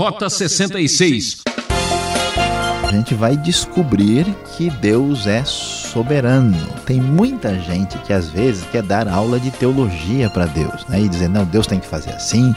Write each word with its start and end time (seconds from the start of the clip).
Rota 0.00 0.30
66. 0.30 1.42
A 2.88 2.90
gente 2.90 3.14
vai 3.14 3.36
descobrir 3.36 4.24
que 4.56 4.70
Deus 4.70 5.26
é 5.26 5.44
soberano. 5.44 6.56
Tem 6.86 6.98
muita 6.98 7.60
gente 7.60 7.98
que 7.98 8.10
às 8.10 8.30
vezes 8.30 8.64
quer 8.72 8.82
dar 8.82 9.06
aula 9.06 9.38
de 9.38 9.50
teologia 9.50 10.30
para 10.30 10.46
Deus, 10.46 10.86
né? 10.88 11.02
E 11.02 11.06
dizer, 11.06 11.28
não, 11.28 11.44
Deus 11.44 11.66
tem 11.66 11.78
que 11.78 11.86
fazer 11.86 12.12
assim, 12.12 12.56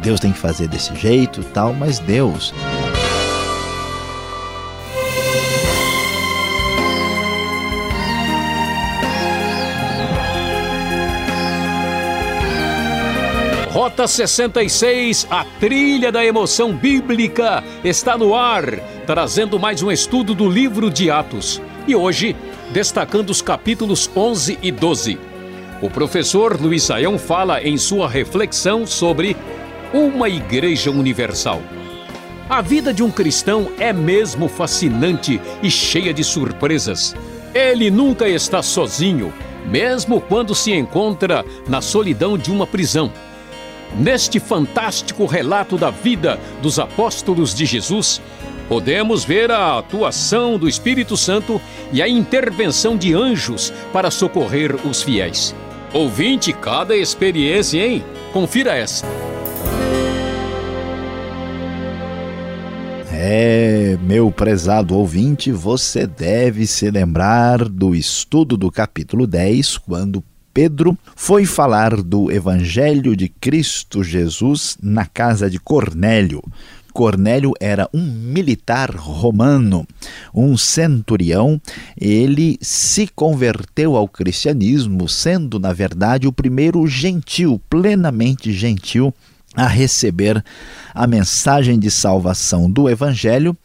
Deus 0.00 0.18
tem 0.18 0.32
que 0.32 0.38
fazer 0.38 0.68
desse 0.68 0.96
jeito, 0.96 1.44
tal, 1.52 1.74
mas 1.74 1.98
Deus 1.98 2.54
Rota 13.80 14.06
66, 14.06 15.26
a 15.30 15.42
trilha 15.58 16.12
da 16.12 16.22
emoção 16.22 16.70
bíblica, 16.70 17.64
está 17.82 18.18
no 18.18 18.34
ar, 18.34 18.78
trazendo 19.06 19.58
mais 19.58 19.82
um 19.82 19.90
estudo 19.90 20.34
do 20.34 20.50
livro 20.50 20.90
de 20.90 21.10
Atos. 21.10 21.62
E 21.88 21.96
hoje, 21.96 22.36
destacando 22.74 23.30
os 23.30 23.40
capítulos 23.40 24.10
11 24.14 24.58
e 24.62 24.70
12. 24.70 25.18
O 25.80 25.88
professor 25.88 26.60
Luiz 26.60 26.82
Saião 26.82 27.18
fala 27.18 27.62
em 27.62 27.78
sua 27.78 28.06
reflexão 28.06 28.86
sobre 28.86 29.34
uma 29.94 30.28
igreja 30.28 30.90
universal. 30.90 31.62
A 32.50 32.60
vida 32.60 32.92
de 32.92 33.02
um 33.02 33.10
cristão 33.10 33.72
é 33.78 33.94
mesmo 33.94 34.46
fascinante 34.46 35.40
e 35.62 35.70
cheia 35.70 36.12
de 36.12 36.22
surpresas. 36.22 37.16
Ele 37.54 37.90
nunca 37.90 38.28
está 38.28 38.62
sozinho, 38.62 39.32
mesmo 39.64 40.20
quando 40.20 40.54
se 40.54 40.70
encontra 40.70 41.46
na 41.66 41.80
solidão 41.80 42.36
de 42.36 42.50
uma 42.50 42.66
prisão 42.66 43.10
Neste 43.98 44.38
fantástico 44.38 45.26
relato 45.26 45.76
da 45.76 45.90
vida 45.90 46.38
dos 46.62 46.78
apóstolos 46.78 47.54
de 47.54 47.66
Jesus, 47.66 48.20
podemos 48.68 49.24
ver 49.24 49.50
a 49.50 49.78
atuação 49.78 50.56
do 50.56 50.68
Espírito 50.68 51.16
Santo 51.16 51.60
e 51.92 52.00
a 52.00 52.08
intervenção 52.08 52.96
de 52.96 53.12
anjos 53.14 53.72
para 53.92 54.10
socorrer 54.10 54.74
os 54.86 55.02
fiéis. 55.02 55.54
Ouvinte, 55.92 56.52
cada 56.52 56.96
experiência, 56.96 57.84
hein? 57.84 58.04
Confira 58.32 58.76
essa. 58.76 59.04
É, 63.12 63.98
meu 64.02 64.30
prezado 64.30 64.96
ouvinte, 64.96 65.52
você 65.52 66.06
deve 66.06 66.66
se 66.66 66.90
lembrar 66.90 67.68
do 67.68 67.94
estudo 67.94 68.56
do 68.56 68.70
capítulo 68.70 69.26
10, 69.26 69.78
quando 69.78 70.24
Pedro 70.52 70.98
foi 71.14 71.46
falar 71.46 72.02
do 72.02 72.30
Evangelho 72.30 73.14
de 73.14 73.28
Cristo 73.28 74.02
Jesus 74.02 74.76
na 74.82 75.06
casa 75.06 75.48
de 75.48 75.58
Cornélio. 75.58 76.42
Cornélio 76.92 77.52
era 77.60 77.88
um 77.94 78.04
militar 78.04 78.90
romano, 78.90 79.86
um 80.34 80.56
centurião. 80.56 81.60
Ele 81.96 82.58
se 82.60 83.06
converteu 83.06 83.96
ao 83.96 84.08
cristianismo, 84.08 85.08
sendo, 85.08 85.58
na 85.58 85.72
verdade, 85.72 86.26
o 86.26 86.32
primeiro 86.32 86.86
gentil, 86.86 87.60
plenamente 87.70 88.52
gentil, 88.52 89.14
a 89.54 89.66
receber 89.66 90.44
a 90.94 91.06
mensagem 91.06 91.78
de 91.78 91.90
salvação 91.90 92.70
do 92.70 92.88
Evangelho 92.88 93.56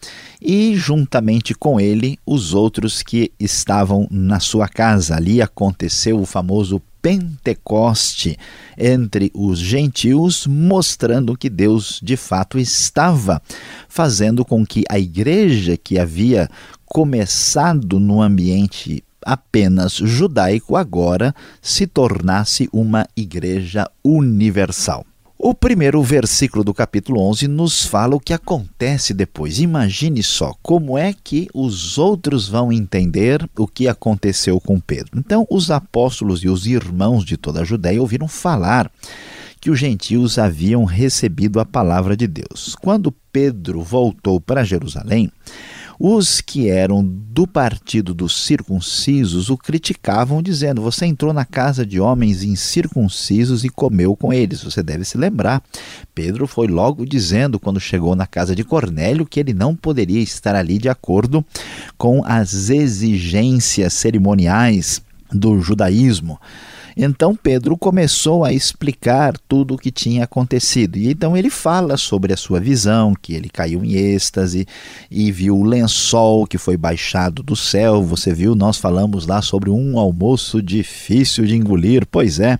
e, 0.41 0.75
juntamente 0.75 1.53
com 1.53 1.79
ele, 1.79 2.17
os 2.25 2.53
outros 2.53 3.03
que 3.03 3.31
estavam 3.39 4.07
na 4.09 4.39
sua 4.39 4.67
casa. 4.67 5.15
Ali 5.15 5.41
aconteceu 5.41 6.19
o 6.19 6.25
famoso 6.25 6.81
Pentecoste 7.01 8.35
entre 8.75 9.31
os 9.31 9.59
gentios, 9.59 10.47
mostrando 10.47 11.37
que 11.37 11.51
Deus 11.51 11.99
de 12.01 12.17
fato 12.17 12.57
estava 12.57 13.39
fazendo 13.87 14.43
com 14.43 14.65
que 14.65 14.83
a 14.89 14.97
igreja 14.97 15.77
que 15.77 15.99
havia 15.99 16.49
começado 16.83 17.99
no 17.99 18.23
ambiente 18.23 19.03
apenas 19.23 19.93
judaico 19.93 20.75
agora 20.75 21.33
se 21.61 21.85
tornasse 21.85 22.67
uma 22.73 23.07
igreja 23.15 23.87
universal. 24.03 25.05
O 25.37 25.53
primeiro 25.53 26.01
versículo 26.01 26.63
do 26.63 26.73
capítulo 26.73 27.19
11 27.29 27.49
nos 27.49 27.85
fala 27.85 28.15
o 28.15 28.19
que 28.21 28.31
acontece 28.31 29.13
depois. 29.13 29.59
Imagine 29.59 30.23
só 30.23 30.53
como 30.63 30.97
é 30.97 31.13
que 31.13 31.49
os 31.53 31.97
outros 31.97 32.47
vão 32.47 32.71
entender 32.71 33.47
o 33.57 33.67
que 33.67 33.89
aconteceu 33.89 34.61
com 34.61 34.79
Pedro. 34.79 35.19
Então, 35.19 35.45
os 35.51 35.69
apóstolos 35.69 36.41
e 36.41 36.47
os 36.47 36.65
irmãos 36.65 37.25
de 37.25 37.35
toda 37.35 37.61
a 37.61 37.65
Judéia 37.65 37.99
ouviram 37.99 38.29
falar 38.29 38.89
que 39.59 39.69
os 39.69 39.77
gentios 39.77 40.39
haviam 40.39 40.85
recebido 40.85 41.59
a 41.59 41.65
palavra 41.65 42.15
de 42.15 42.27
Deus. 42.27 42.73
Quando 42.81 43.11
Pedro 43.11 43.81
voltou 43.81 44.39
para 44.39 44.63
Jerusalém, 44.63 45.29
os 45.99 46.41
que 46.41 46.69
eram 46.69 47.03
do 47.03 47.47
partido 47.47 48.13
dos 48.13 48.43
circuncisos 48.43 49.49
o 49.49 49.57
criticavam, 49.57 50.41
dizendo: 50.41 50.81
Você 50.81 51.05
entrou 51.05 51.33
na 51.33 51.45
casa 51.45 51.85
de 51.85 51.99
homens 51.99 52.43
incircuncisos 52.43 53.63
e 53.63 53.69
comeu 53.69 54.15
com 54.15 54.33
eles. 54.33 54.63
Você 54.63 54.83
deve 54.83 55.05
se 55.05 55.17
lembrar. 55.17 55.63
Pedro 56.13 56.47
foi 56.47 56.67
logo 56.67 57.05
dizendo, 57.05 57.59
quando 57.59 57.79
chegou 57.79 58.15
na 58.15 58.27
casa 58.27 58.55
de 58.55 58.63
Cornélio, 58.63 59.25
que 59.25 59.39
ele 59.39 59.53
não 59.53 59.75
poderia 59.75 60.21
estar 60.21 60.55
ali 60.55 60.77
de 60.77 60.89
acordo 60.89 61.45
com 61.97 62.23
as 62.25 62.69
exigências 62.69 63.93
cerimoniais 63.93 65.01
do 65.31 65.59
judaísmo. 65.61 66.39
Então 66.95 67.35
Pedro 67.35 67.77
começou 67.77 68.43
a 68.45 68.53
explicar 68.53 69.33
tudo 69.47 69.73
o 69.73 69.77
que 69.77 69.91
tinha 69.91 70.23
acontecido. 70.23 70.97
E 70.97 71.09
então 71.09 71.35
ele 71.35 71.49
fala 71.49 71.97
sobre 71.97 72.33
a 72.33 72.37
sua 72.37 72.59
visão, 72.59 73.13
que 73.13 73.33
ele 73.33 73.49
caiu 73.49 73.83
em 73.83 73.93
êxtase 73.93 74.65
e 75.11 75.31
viu 75.31 75.57
o 75.57 75.63
lençol 75.63 76.47
que 76.47 76.57
foi 76.57 76.77
baixado 76.77 77.43
do 77.43 77.55
céu. 77.55 78.01
Você 78.03 78.33
viu, 78.33 78.55
nós 78.55 78.77
falamos 78.77 79.27
lá 79.27 79.41
sobre 79.41 79.69
um 79.69 79.99
almoço 79.99 80.61
difícil 80.61 81.45
de 81.45 81.55
engolir. 81.55 82.05
Pois 82.09 82.39
é. 82.39 82.57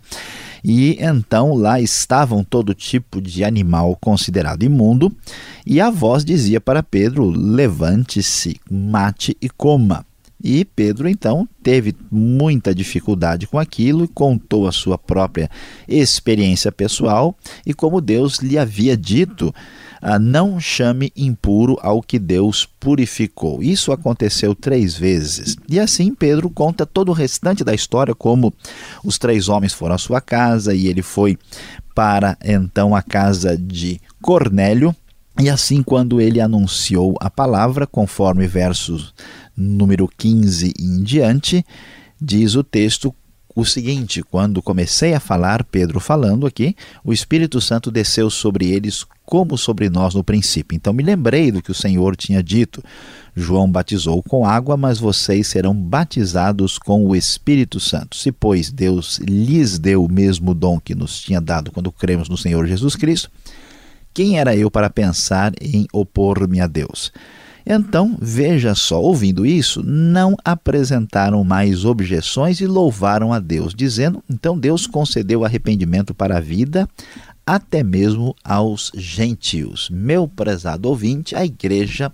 E 0.68 0.98
então 1.00 1.54
lá 1.54 1.80
estavam 1.80 2.44
todo 2.44 2.74
tipo 2.74 3.22
de 3.22 3.44
animal 3.44 3.96
considerado 4.02 4.64
imundo, 4.64 5.16
e 5.64 5.80
a 5.80 5.92
voz 5.92 6.26
dizia 6.26 6.60
para 6.60 6.82
Pedro: 6.82 7.30
Levante-se, 7.30 8.60
mate 8.70 9.38
e 9.40 9.48
coma. 9.48 10.04
E 10.44 10.66
Pedro 10.66 11.08
então 11.08 11.48
teve 11.64 11.96
muita 12.12 12.76
dificuldade 12.76 13.48
com 13.48 13.58
aquilo 13.58 14.08
contou 14.08 14.68
a 14.68 14.72
sua 14.72 14.98
própria 14.98 15.50
experiência 15.88 16.72
pessoal 16.72 17.36
e 17.66 17.74
como 17.74 18.02
Deus 18.02 18.40
lhe 18.40 18.58
havia 18.58 18.96
dito, 18.96 19.54
ah, 20.02 20.20
não 20.20 20.60
chame 20.60 21.12
impuro 21.16 21.78
ao 21.82 22.02
que 22.02 22.20
Deus 22.20 22.68
purificou. 22.80 23.64
Isso 23.64 23.92
aconteceu 23.92 24.54
três 24.54 24.96
vezes. 24.96 25.56
E 25.70 25.80
assim 25.80 26.14
Pedro 26.14 26.50
conta 26.50 26.86
todo 26.86 27.10
o 27.10 27.14
restante 27.14 27.64
da 27.64 27.74
história, 27.74 28.14
como 28.14 28.54
os 29.04 29.18
três 29.18 29.50
homens 29.50 29.74
foram 29.74 29.96
à 29.96 29.98
sua 29.98 30.22
casa 30.22 30.76
e 30.76 30.88
ele 30.88 31.02
foi 31.02 31.38
para 31.96 32.38
então 32.44 32.94
a 32.94 33.02
casa 33.02 33.58
de 33.58 34.00
Cornélio. 34.22 34.96
E 35.38 35.50
assim, 35.50 35.84
quando 35.84 36.22
ele 36.22 36.40
anunciou 36.40 37.18
a 37.20 37.30
palavra, 37.30 37.86
conforme 37.86 38.48
versos 38.48 39.14
número 39.56 40.08
15 40.18 40.74
em 40.80 41.04
diante, 41.04 41.66
diz 42.20 42.56
o 42.56 42.64
texto 42.64 43.14
o 43.56 43.64
seguinte: 43.64 44.22
quando 44.22 44.62
comecei 44.62 45.14
a 45.14 45.20
falar, 45.20 45.64
Pedro 45.64 46.00
falando 46.00 46.46
aqui, 46.46 46.76
o 47.04 47.14
Espírito 47.14 47.62
Santo 47.62 47.90
desceu 47.90 48.30
sobre 48.30 48.70
eles 48.70 49.06
como 49.26 49.58
sobre 49.58 49.90
nós 49.90 50.14
no 50.14 50.24
princípio. 50.24 50.76
Então 50.76 50.92
me 50.92 51.02
lembrei 51.02 51.52
do 51.52 51.62
que 51.62 51.72
o 51.72 51.76
Senhor 51.76 52.16
tinha 52.16 52.44
dito. 52.44 52.84
João 53.34 53.70
batizou 53.70 54.22
com 54.22 54.46
água, 54.46 54.78
mas 54.78 55.00
vocês 55.00 55.48
serão 55.48 55.74
batizados 55.74 56.78
com 56.78 57.06
o 57.06 57.16
Espírito 57.16 57.80
Santo. 57.80 58.16
Se, 58.16 58.32
pois, 58.32 58.70
Deus 58.72 59.20
lhes 59.20 59.80
deu 59.80 60.04
o 60.04 60.12
mesmo 60.12 60.54
dom 60.54 60.80
que 60.80 60.94
nos 60.94 61.20
tinha 61.20 61.42
dado 61.42 61.72
quando 61.72 61.92
cremos 61.92 62.30
no 62.30 62.38
Senhor 62.38 62.68
Jesus 62.68 62.96
Cristo, 62.96 63.32
quem 64.14 64.38
era 64.40 64.56
eu 64.56 64.70
para 64.70 64.90
pensar 64.90 65.54
em 65.60 65.88
opor-me 65.92 66.62
a 66.62 66.68
Deus? 66.68 67.12
Então, 67.66 68.16
veja 68.22 68.76
só, 68.76 69.02
ouvindo 69.02 69.46
isso, 69.46 69.82
não 69.84 70.36
apresentaram 70.46 71.44
mais 71.44 71.84
objeções 71.84 72.62
e 72.62 72.68
louvaram 72.68 73.34
a 73.34 73.40
Deus, 73.40 73.74
dizendo: 73.74 74.24
então 74.30 74.58
Deus 74.58 74.86
concedeu 74.86 75.44
arrependimento 75.44 76.14
para 76.14 76.38
a 76.38 76.42
vida, 76.42 76.88
até 77.46 77.84
mesmo 77.84 78.36
aos 78.44 78.92
gentios. 78.96 79.90
Meu 79.90 80.28
prezado 80.28 80.90
ouvinte, 80.90 81.36
a 81.36 81.44
igreja 81.44 82.12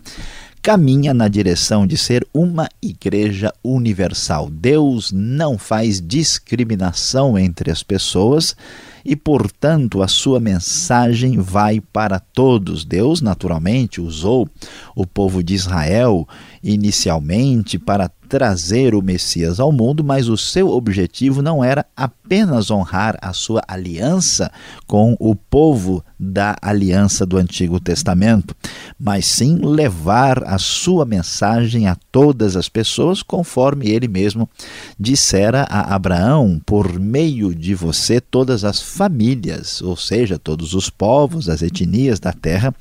caminha 0.61 1.13
na 1.13 1.27
direção 1.27 1.87
de 1.87 1.97
ser 1.97 2.25
uma 2.33 2.69
igreja 2.81 3.51
universal. 3.63 4.49
Deus 4.49 5.11
não 5.11 5.57
faz 5.57 5.99
discriminação 5.99 7.37
entre 7.37 7.71
as 7.71 7.81
pessoas 7.81 8.55
e, 9.03 9.15
portanto, 9.15 10.01
a 10.01 10.07
sua 10.07 10.39
mensagem 10.39 11.39
vai 11.39 11.79
para 11.79 12.19
todos. 12.19 12.85
Deus, 12.85 13.21
naturalmente, 13.21 13.99
usou 13.99 14.47
o 14.95 15.05
povo 15.05 15.43
de 15.43 15.53
Israel 15.53 16.27
inicialmente 16.63 17.79
para 17.79 18.09
trazer 18.31 18.95
o 18.95 19.01
Messias 19.01 19.59
ao 19.59 19.73
mundo, 19.73 20.05
mas 20.05 20.29
o 20.29 20.37
seu 20.37 20.69
objetivo 20.69 21.41
não 21.41 21.61
era 21.61 21.85
apenas 21.97 22.71
honrar 22.71 23.17
a 23.21 23.33
sua 23.33 23.61
aliança 23.67 24.49
com 24.87 25.17
o 25.19 25.35
povo 25.35 26.01
da 26.17 26.55
aliança 26.61 27.25
do 27.25 27.35
Antigo 27.35 27.77
Testamento, 27.77 28.55
mas 28.97 29.25
sim 29.25 29.57
levar 29.57 30.45
a 30.45 30.57
sua 30.57 31.03
mensagem 31.03 31.87
a 31.87 31.97
todas 32.09 32.55
as 32.55 32.69
pessoas, 32.69 33.21
conforme 33.21 33.89
ele 33.89 34.07
mesmo 34.07 34.49
dissera 34.97 35.63
a 35.63 35.93
Abraão: 35.93 36.61
por 36.65 36.97
meio 36.97 37.53
de 37.53 37.75
você, 37.75 38.21
todas 38.21 38.63
as 38.63 38.81
famílias, 38.91 39.81
ou 39.81 39.95
seja, 39.95 40.37
todos 40.37 40.73
os 40.73 40.89
povos, 40.89 41.49
as 41.49 41.61
etnias 41.61 42.19
da 42.19 42.33
terra, 42.33 42.75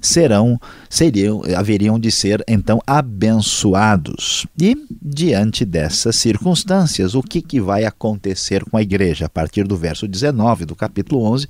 serão, 0.00 0.58
seriam, 0.88 1.42
haveriam 1.56 1.98
de 1.98 2.10
ser 2.10 2.42
então 2.46 2.80
abençoados. 2.86 4.46
E 4.60 4.76
diante 5.02 5.64
dessas 5.64 6.16
circunstâncias, 6.16 7.14
o 7.14 7.22
que, 7.22 7.42
que 7.42 7.60
vai 7.60 7.84
acontecer 7.84 8.64
com 8.64 8.76
a 8.76 8.82
igreja? 8.82 9.26
A 9.26 9.28
partir 9.28 9.66
do 9.66 9.76
verso 9.76 10.06
19 10.06 10.64
do 10.64 10.74
capítulo 10.74 11.22
11, 11.24 11.46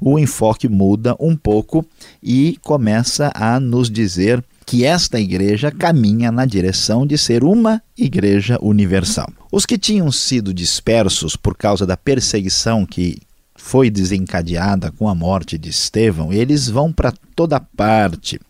o 0.00 0.18
enfoque 0.18 0.68
muda 0.68 1.16
um 1.18 1.36
pouco 1.36 1.84
e 2.22 2.56
começa 2.62 3.30
a 3.34 3.58
nos 3.58 3.90
dizer 3.90 4.42
que 4.64 4.84
esta 4.84 5.18
igreja 5.18 5.70
caminha 5.70 6.30
na 6.30 6.44
direção 6.44 7.06
de 7.06 7.16
ser 7.16 7.42
uma 7.42 7.82
igreja 7.96 8.58
universal. 8.60 9.32
Os 9.50 9.64
que 9.64 9.78
tinham 9.78 10.12
sido 10.12 10.52
dispersos 10.52 11.34
por 11.36 11.56
causa 11.56 11.86
da 11.86 11.96
perseguição 11.96 12.84
que 12.84 13.16
foi 13.58 13.90
desencadeada 13.90 14.90
com 14.92 15.08
a 15.08 15.14
morte 15.14 15.58
de 15.58 15.68
Estevão, 15.68 16.32
eles 16.32 16.70
vão 16.70 16.92
para 16.92 17.12
toda 17.34 17.58
parte 17.60 18.40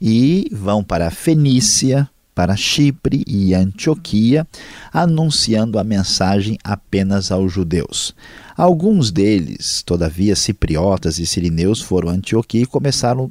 e 0.00 0.48
vão 0.52 0.82
para 0.82 1.08
a 1.08 1.10
Fenícia, 1.10 2.08
para 2.34 2.56
Chipre 2.56 3.24
e 3.26 3.52
Antioquia, 3.52 4.46
anunciando 4.92 5.78
a 5.78 5.84
mensagem 5.84 6.56
apenas 6.64 7.30
aos 7.30 7.52
judeus. 7.52 8.14
Alguns 8.56 9.10
deles, 9.10 9.82
todavia, 9.84 10.34
cipriotas 10.34 11.18
e 11.18 11.26
sirineus, 11.26 11.80
foram 11.80 12.08
a 12.08 12.12
Antioquia 12.12 12.62
e 12.62 12.66
começaram 12.66 13.30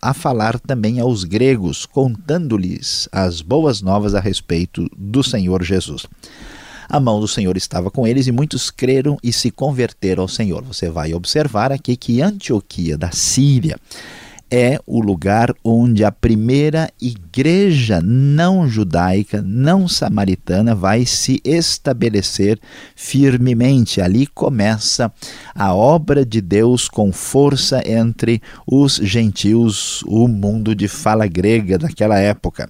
a 0.00 0.14
falar 0.14 0.58
também 0.58 1.00
aos 1.00 1.24
gregos, 1.24 1.84
contando-lhes 1.84 3.08
as 3.12 3.42
boas 3.42 3.82
novas 3.82 4.14
a 4.14 4.20
respeito 4.20 4.88
do 4.96 5.22
Senhor 5.22 5.62
Jesus 5.62 6.06
a 6.90 6.98
mão 6.98 7.20
do 7.20 7.28
Senhor 7.28 7.56
estava 7.56 7.90
com 7.90 8.04
eles 8.04 8.26
e 8.26 8.32
muitos 8.32 8.68
creram 8.68 9.16
e 9.22 9.32
se 9.32 9.50
converteram 9.50 10.22
ao 10.22 10.28
Senhor. 10.28 10.64
Você 10.64 10.90
vai 10.90 11.14
observar 11.14 11.70
aqui 11.70 11.96
que 11.96 12.20
Antioquia 12.20 12.98
da 12.98 13.12
Síria 13.12 13.76
é 14.50 14.80
o 14.84 15.00
lugar 15.00 15.54
onde 15.62 16.04
a 16.04 16.10
primeira 16.10 16.90
igreja 17.00 18.00
não 18.02 18.68
judaica, 18.68 19.40
não 19.40 19.86
samaritana, 19.86 20.74
vai 20.74 21.06
se 21.06 21.40
estabelecer 21.44 22.58
firmemente. 22.96 24.00
Ali 24.00 24.26
começa 24.26 25.12
a 25.54 25.72
obra 25.72 26.26
de 26.26 26.40
Deus 26.40 26.88
com 26.88 27.12
força 27.12 27.80
entre 27.88 28.42
os 28.66 28.96
gentios, 28.96 30.02
o 30.08 30.26
mundo 30.26 30.74
de 30.74 30.88
fala 30.88 31.28
grega 31.28 31.78
daquela 31.78 32.18
época. 32.18 32.68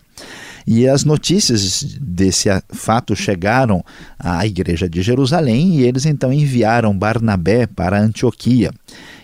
E 0.67 0.89
as 0.89 1.05
notícias 1.05 1.83
desse 2.01 2.49
fato 2.73 3.15
chegaram 3.17 3.85
à 4.19 4.47
igreja 4.47 4.89
de 4.89 5.03
Jerusalém 5.03 5.77
e 5.77 5.83
eles 5.83 6.07
então 6.07 6.33
enviaram 6.33 6.97
Barnabé 6.97 7.67
para 7.67 8.01
Antioquia. 8.01 8.71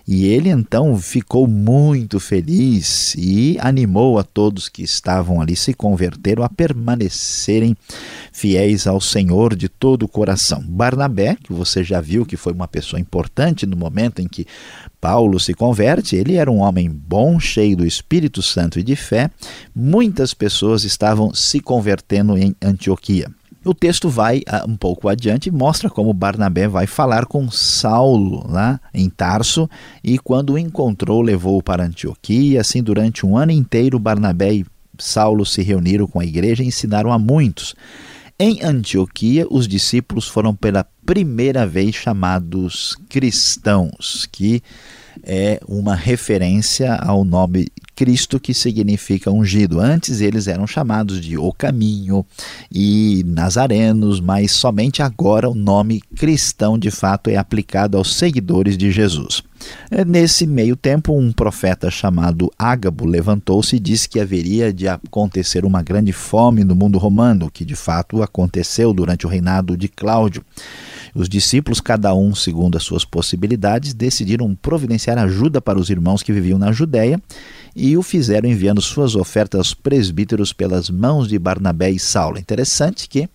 E 0.06 0.26
ele 0.26 0.50
então 0.50 0.96
ficou 0.98 1.48
muito 1.48 2.20
feliz 2.20 3.14
e 3.16 3.56
animou 3.60 4.20
a 4.20 4.22
todos 4.22 4.68
que 4.68 4.82
estavam 4.82 5.40
ali 5.40 5.56
se 5.56 5.74
converteram 5.74 6.44
a 6.44 6.48
permanecerem 6.48 7.76
fiéis 8.32 8.86
ao 8.86 9.00
Senhor 9.00 9.56
de 9.56 9.68
todo 9.68 10.04
o 10.04 10.08
coração. 10.08 10.62
Barnabé, 10.62 11.36
que 11.42 11.52
você 11.52 11.82
já 11.82 12.00
viu 12.00 12.24
que 12.24 12.36
foi 12.36 12.52
uma 12.52 12.68
pessoa 12.68 13.00
importante 13.00 13.66
no 13.66 13.76
momento 13.76 14.22
em 14.22 14.28
que 14.28 14.46
Paulo 15.00 15.40
se 15.40 15.54
converte, 15.54 16.14
ele 16.14 16.36
era 16.36 16.50
um 16.50 16.58
homem 16.58 16.88
bom, 16.88 17.40
cheio 17.40 17.76
do 17.76 17.86
Espírito 17.86 18.42
Santo 18.42 18.78
e 18.78 18.84
de 18.84 18.94
fé. 18.94 19.28
Muitas 19.74 20.32
pessoas 20.32 20.84
estavam 20.84 21.34
se 21.34 21.58
convertendo 21.58 22.38
em 22.38 22.54
Antioquia. 22.62 23.28
O 23.66 23.74
texto 23.74 24.08
vai 24.08 24.38
uh, 24.38 24.70
um 24.70 24.76
pouco 24.76 25.08
adiante 25.08 25.48
e 25.48 25.52
mostra 25.52 25.90
como 25.90 26.14
Barnabé 26.14 26.68
vai 26.68 26.86
falar 26.86 27.26
com 27.26 27.50
Saulo 27.50 28.48
lá 28.48 28.80
em 28.94 29.10
Tarso 29.10 29.68
e 30.04 30.20
quando 30.20 30.52
o 30.52 30.58
encontrou 30.58 31.20
levou-o 31.20 31.60
para 31.60 31.84
Antioquia. 31.84 32.60
Assim, 32.60 32.80
durante 32.80 33.26
um 33.26 33.36
ano 33.36 33.50
inteiro, 33.50 33.98
Barnabé 33.98 34.54
e 34.54 34.66
Saulo 34.96 35.44
se 35.44 35.62
reuniram 35.62 36.06
com 36.06 36.20
a 36.20 36.24
igreja 36.24 36.62
e 36.62 36.68
ensinaram 36.68 37.12
a 37.12 37.18
muitos. 37.18 37.74
Em 38.38 38.62
Antioquia, 38.62 39.48
os 39.50 39.66
discípulos 39.66 40.28
foram 40.28 40.54
pela 40.54 40.86
primeira 41.04 41.66
vez 41.66 41.96
chamados 41.96 42.96
cristãos, 43.08 44.28
que 44.30 44.62
é 45.22 45.60
uma 45.66 45.94
referência 45.94 46.94
ao 46.94 47.24
nome 47.24 47.68
Cristo, 47.94 48.38
que 48.38 48.52
significa 48.52 49.30
ungido. 49.30 49.80
Antes 49.80 50.20
eles 50.20 50.46
eram 50.46 50.66
chamados 50.66 51.20
de 51.20 51.38
O 51.38 51.50
Caminho 51.52 52.24
e 52.70 53.24
Nazarenos, 53.26 54.20
mas 54.20 54.52
somente 54.52 55.02
agora 55.02 55.48
o 55.48 55.54
nome 55.54 56.02
cristão 56.14 56.78
de 56.78 56.90
fato 56.90 57.30
é 57.30 57.36
aplicado 57.36 57.96
aos 57.96 58.14
seguidores 58.14 58.76
de 58.76 58.92
Jesus. 58.92 59.42
É, 59.90 60.04
nesse 60.04 60.46
meio 60.46 60.76
tempo, 60.76 61.16
um 61.16 61.32
profeta 61.32 61.90
chamado 61.90 62.50
Ágabo 62.58 63.04
levantou-se 63.04 63.76
e 63.76 63.80
disse 63.80 64.08
que 64.08 64.20
haveria 64.20 64.72
de 64.72 64.88
acontecer 64.88 65.64
uma 65.64 65.82
grande 65.82 66.12
fome 66.12 66.64
no 66.64 66.74
mundo 66.74 66.98
romano, 66.98 67.50
que 67.50 67.64
de 67.64 67.76
fato 67.76 68.22
aconteceu 68.22 68.92
durante 68.92 69.26
o 69.26 69.28
reinado 69.28 69.76
de 69.76 69.88
Cláudio. 69.88 70.44
Os 71.14 71.28
discípulos, 71.28 71.80
cada 71.80 72.14
um 72.14 72.34
segundo 72.34 72.76
as 72.76 72.82
suas 72.82 73.04
possibilidades, 73.04 73.94
decidiram 73.94 74.54
providenciar 74.54 75.16
ajuda 75.18 75.60
para 75.60 75.78
os 75.78 75.88
irmãos 75.88 76.22
que 76.22 76.32
viviam 76.32 76.58
na 76.58 76.72
Judéia 76.72 77.20
e 77.78 77.94
o 77.94 78.02
fizeram 78.02 78.48
enviando 78.48 78.80
suas 78.80 79.14
ofertas 79.14 79.58
aos 79.58 79.74
presbíteros 79.74 80.50
pelas 80.50 80.88
mãos 80.88 81.28
de 81.28 81.38
Barnabé 81.38 81.90
e 81.90 81.98
Saulo. 81.98 82.38
Interessante 82.38 83.06
que 83.06 83.28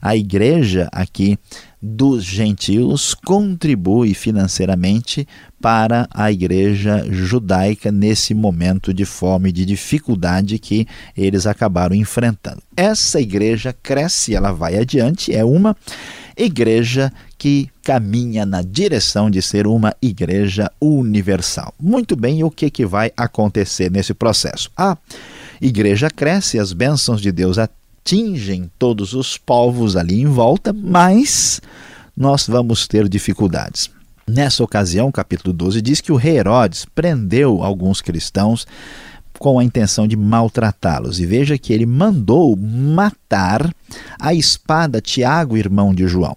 a 0.00 0.14
igreja 0.14 0.88
aqui 0.92 1.36
dos 1.82 2.24
gentios 2.24 3.12
contribui 3.14 4.14
financeiramente 4.14 5.26
para 5.60 6.08
a 6.12 6.30
igreja 6.30 7.04
judaica 7.10 7.90
nesse 7.90 8.34
momento 8.34 8.94
de 8.94 9.04
fome, 9.04 9.50
de 9.50 9.64
dificuldade 9.64 10.60
que 10.60 10.86
eles 11.16 11.44
acabaram 11.46 11.96
enfrentando. 11.96 12.62
Essa 12.76 13.20
igreja 13.20 13.72
cresce, 13.72 14.34
ela 14.34 14.52
vai 14.52 14.76
adiante, 14.76 15.34
é 15.34 15.44
uma 15.44 15.76
igreja 16.36 17.12
que 17.38 17.70
caminha 17.82 18.44
na 18.44 18.60
direção 18.60 19.30
de 19.30 19.40
ser 19.40 19.66
uma 19.66 19.94
igreja 20.02 20.70
universal. 20.80 21.72
Muito 21.80 22.16
bem, 22.16 22.42
o 22.42 22.50
que, 22.50 22.68
que 22.68 22.84
vai 22.84 23.12
acontecer 23.16 23.90
nesse 23.90 24.12
processo? 24.12 24.70
A 24.76 24.98
igreja 25.60 26.10
cresce, 26.10 26.58
as 26.58 26.72
bênçãos 26.72 27.20
de 27.20 27.30
Deus 27.30 27.56
atingem 27.56 28.68
todos 28.78 29.14
os 29.14 29.38
povos 29.38 29.96
ali 29.96 30.20
em 30.20 30.26
volta, 30.26 30.72
mas 30.72 31.60
nós 32.16 32.48
vamos 32.48 32.88
ter 32.88 33.08
dificuldades. 33.08 33.88
Nessa 34.28 34.62
ocasião, 34.62 35.10
capítulo 35.10 35.54
12 35.54 35.80
diz 35.80 36.00
que 36.00 36.12
o 36.12 36.16
rei 36.16 36.36
Herodes 36.38 36.84
prendeu 36.84 37.62
alguns 37.62 38.02
cristãos 38.02 38.66
com 39.38 39.58
a 39.58 39.64
intenção 39.64 40.06
de 40.06 40.16
maltratá-los. 40.16 41.20
E 41.20 41.24
veja 41.24 41.56
que 41.56 41.72
ele 41.72 41.86
mandou 41.86 42.56
matar 42.56 43.72
a 44.18 44.34
espada 44.34 45.00
Tiago, 45.00 45.56
irmão 45.56 45.94
de 45.94 46.06
João. 46.06 46.34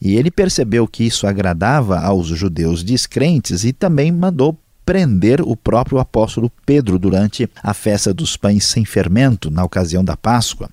E 0.00 0.16
ele 0.16 0.30
percebeu 0.30 0.88
que 0.88 1.04
isso 1.04 1.26
agradava 1.26 2.00
aos 2.00 2.28
judeus 2.28 2.82
descrentes 2.82 3.64
e 3.64 3.72
também 3.72 4.10
mandou 4.10 4.58
prender 4.84 5.40
o 5.42 5.54
próprio 5.54 5.98
apóstolo 5.98 6.50
Pedro 6.66 6.98
durante 6.98 7.48
a 7.62 7.72
festa 7.74 8.12
dos 8.12 8.36
pães 8.36 8.64
sem 8.64 8.84
fermento, 8.84 9.50
na 9.50 9.62
ocasião 9.62 10.02
da 10.02 10.16
Páscoa. 10.16 10.68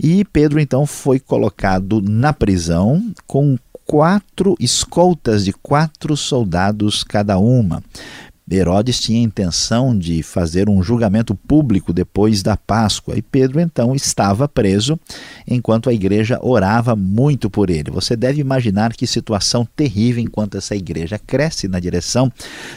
E 0.00 0.24
Pedro 0.24 0.58
então 0.58 0.86
foi 0.86 1.20
colocado 1.20 2.00
na 2.02 2.32
prisão 2.32 3.12
com 3.26 3.56
quatro 3.84 4.56
escoltas 4.58 5.44
de 5.44 5.52
quatro 5.52 6.16
soldados 6.16 7.04
cada 7.04 7.38
uma. 7.38 7.82
Herodes 8.56 9.00
tinha 9.00 9.20
a 9.20 9.24
intenção 9.24 9.96
de 9.96 10.22
fazer 10.22 10.68
um 10.68 10.82
julgamento 10.82 11.34
público 11.34 11.92
depois 11.92 12.42
da 12.42 12.56
Páscoa 12.56 13.16
e 13.16 13.22
Pedro 13.22 13.60
então 13.60 13.94
estava 13.94 14.48
preso 14.48 14.98
enquanto 15.46 15.88
a 15.88 15.94
igreja 15.94 16.38
orava 16.42 16.94
muito 16.94 17.48
por 17.48 17.70
ele. 17.70 17.90
Você 17.90 18.16
deve 18.16 18.40
imaginar 18.40 18.92
que 18.92 19.06
situação 19.06 19.66
terrível 19.76 20.22
enquanto 20.22 20.56
essa 20.56 20.76
igreja 20.76 21.18
cresce 21.18 21.68
na 21.68 21.80
direção 21.80 22.32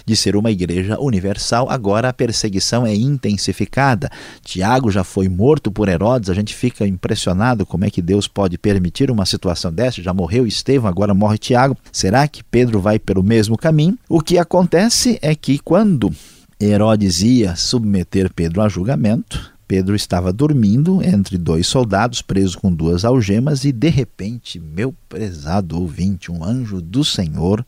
de 0.06 0.16
ser 0.16 0.36
uma 0.36 0.52
igreja 0.52 1.00
universal. 1.00 1.70
Agora 1.70 2.10
a 2.10 2.14
perseguição 2.14 2.86
é 2.86 2.96
intensificada. 2.96 4.10
Tiago 4.44 4.92
já 4.92 5.04
foi 5.04 5.28
morto 5.28 5.72
por 5.72 5.90
Herodes. 5.90 6.30
A 6.30 6.34
gente 6.34 6.56
fica 6.56 6.88
impressionado 6.88 7.66
como 7.66 7.86
é 7.86 7.90
que 7.90 8.02
Deus 8.02 8.28
pode 8.28 8.58
permitir 8.58 9.12
uma 9.12 9.26
situação 9.26 9.72
dessa. 9.72 10.02
Já 10.02 10.14
morreu 10.14 10.48
Estevão, 10.48 10.90
agora 10.90 11.14
morre 11.14 11.38
Tiago. 11.38 11.78
Será 11.92 12.28
que 12.28 12.44
Pedro 12.44 12.80
vai 12.80 13.00
pelo 13.00 13.24
mesmo 13.24 13.58
caminho? 13.58 13.98
O 14.08 14.22
que 14.22 14.38
acontece 14.38 15.20
é 15.22 15.36
que 15.36 15.60
quando 15.66 16.14
Herodes 16.62 17.24
ia 17.24 17.56
submeter 17.56 18.32
Pedro 18.32 18.62
a 18.62 18.70
julgamento, 18.70 19.52
Pedro 19.68 19.96
estava 19.96 20.32
dormindo 20.32 21.02
entre 21.04 21.40
dois 21.40 21.66
soldados, 21.66 22.22
preso 22.22 22.60
com 22.60 22.72
duas 22.72 23.04
algemas, 23.04 23.66
e 23.66 23.72
de 23.72 23.90
repente, 23.90 24.60
meu 24.60 24.94
prezado 25.10 25.82
ouvinte, 25.82 26.32
um 26.32 26.44
anjo 26.44 26.80
do 26.80 27.04
Senhor, 27.04 27.66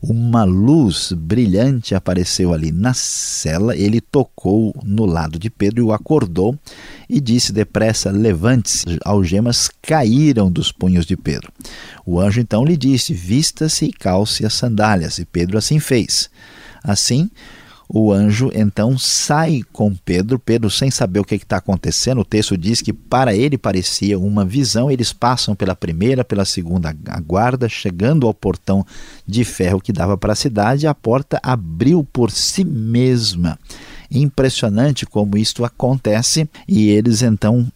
uma 0.00 0.44
luz 0.44 1.12
brilhante 1.12 1.94
apareceu 1.94 2.54
ali 2.54 2.72
na 2.72 2.94
cela. 2.94 3.76
Ele 3.76 4.00
tocou 4.00 4.74
no 4.82 5.04
lado 5.04 5.38
de 5.38 5.50
Pedro 5.50 5.80
e 5.80 5.84
o 5.84 5.92
acordou 5.92 6.58
e 7.10 7.20
disse 7.20 7.52
depressa: 7.52 8.10
Levante-se. 8.10 8.98
Algemas 9.04 9.70
caíram 9.82 10.50
dos 10.50 10.72
punhos 10.72 11.04
de 11.04 11.14
Pedro. 11.14 11.52
O 12.06 12.18
anjo 12.18 12.40
então 12.40 12.64
lhe 12.64 12.76
disse: 12.76 13.12
Vista-se 13.12 13.84
e 13.84 13.92
calce 13.92 14.46
as 14.46 14.54
sandálias. 14.54 15.18
E 15.18 15.26
Pedro 15.26 15.58
assim 15.58 15.78
fez. 15.78 16.30
Assim, 16.84 17.30
o 17.88 18.12
anjo 18.12 18.50
então 18.54 18.96
sai 18.96 19.62
com 19.72 19.94
Pedro, 19.94 20.38
Pedro 20.38 20.70
sem 20.70 20.90
saber 20.90 21.20
o 21.20 21.24
que 21.24 21.34
está 21.34 21.58
acontecendo. 21.58 22.20
O 22.20 22.24
texto 22.24 22.56
diz 22.56 22.80
que 22.80 22.92
para 22.92 23.34
ele 23.34 23.58
parecia 23.58 24.18
uma 24.18 24.44
visão. 24.44 24.90
Eles 24.90 25.12
passam 25.12 25.54
pela 25.54 25.74
primeira, 25.74 26.24
pela 26.24 26.44
segunda 26.44 26.94
guarda, 27.26 27.68
chegando 27.68 28.26
ao 28.26 28.34
portão 28.34 28.84
de 29.26 29.44
ferro 29.44 29.80
que 29.80 29.92
dava 29.92 30.16
para 30.16 30.32
a 30.32 30.36
cidade. 30.36 30.86
A 30.86 30.94
porta 30.94 31.38
abriu 31.42 32.02
por 32.04 32.30
si 32.30 32.64
mesma. 32.64 33.58
Impressionante 34.10 35.06
como 35.06 35.36
isto 35.36 35.64
acontece, 35.64 36.48
e 36.68 36.88
eles 36.88 37.22
então 37.22 37.66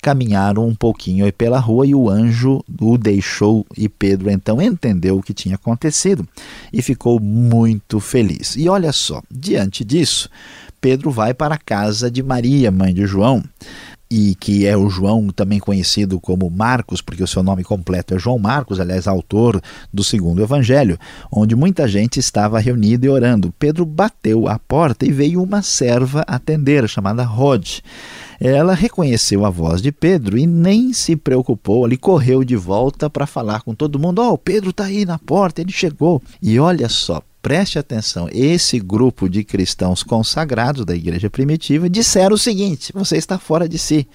caminharam 0.00 0.66
um 0.66 0.74
pouquinho 0.74 1.30
pela 1.32 1.58
rua 1.58 1.86
e 1.86 1.94
o 1.94 2.08
anjo 2.08 2.64
o 2.80 2.98
deixou 2.98 3.66
e 3.76 3.88
Pedro 3.88 4.30
então 4.30 4.60
entendeu 4.60 5.18
o 5.18 5.22
que 5.22 5.34
tinha 5.34 5.54
acontecido 5.56 6.26
e 6.72 6.82
ficou 6.82 7.20
muito 7.20 8.00
feliz. 8.00 8.56
E 8.56 8.68
olha 8.68 8.92
só, 8.92 9.22
diante 9.30 9.84
disso, 9.84 10.28
Pedro 10.80 11.10
vai 11.10 11.32
para 11.32 11.54
a 11.54 11.58
casa 11.58 12.10
de 12.10 12.22
Maria, 12.22 12.70
mãe 12.70 12.92
de 12.92 13.06
João, 13.06 13.42
e 14.10 14.34
que 14.34 14.66
é 14.66 14.76
o 14.76 14.88
João 14.88 15.28
também 15.28 15.58
conhecido 15.58 16.20
como 16.20 16.50
Marcos, 16.50 17.00
porque 17.00 17.22
o 17.22 17.26
seu 17.26 17.42
nome 17.42 17.64
completo 17.64 18.14
é 18.14 18.18
João 18.18 18.38
Marcos, 18.38 18.78
aliás, 18.78 19.08
autor 19.08 19.60
do 19.92 20.04
segundo 20.04 20.42
evangelho, 20.42 20.98
onde 21.32 21.56
muita 21.56 21.88
gente 21.88 22.20
estava 22.20 22.60
reunida 22.60 23.06
e 23.06 23.08
orando. 23.08 23.52
Pedro 23.58 23.84
bateu 23.84 24.46
a 24.46 24.58
porta 24.58 25.06
e 25.06 25.10
veio 25.10 25.42
uma 25.42 25.62
serva 25.62 26.22
atender, 26.26 26.88
chamada 26.88 27.24
Rod. 27.24 27.80
Ela 28.40 28.74
reconheceu 28.74 29.44
a 29.44 29.50
voz 29.50 29.80
de 29.80 29.92
Pedro 29.92 30.36
e 30.38 30.46
nem 30.46 30.92
se 30.92 31.16
preocupou, 31.16 31.84
ali 31.84 31.96
correu 31.96 32.44
de 32.44 32.56
volta 32.56 33.08
para 33.08 33.26
falar 33.26 33.62
com 33.62 33.74
todo 33.74 33.98
mundo: 33.98 34.20
Ó, 34.20 34.32
oh, 34.32 34.38
Pedro 34.38 34.70
está 34.70 34.84
aí 34.84 35.04
na 35.04 35.18
porta, 35.18 35.60
ele 35.60 35.72
chegou. 35.72 36.22
E 36.42 36.58
olha 36.58 36.88
só, 36.88 37.22
preste 37.40 37.78
atenção, 37.78 38.28
esse 38.32 38.78
grupo 38.78 39.28
de 39.28 39.44
cristãos 39.44 40.02
consagrados 40.02 40.84
da 40.84 40.94
igreja 40.94 41.30
primitiva 41.30 41.88
disseram 41.88 42.34
o 42.34 42.38
seguinte: 42.38 42.92
você 42.94 43.16
está 43.16 43.38
fora 43.38 43.68
de 43.68 43.78
si. 43.78 44.06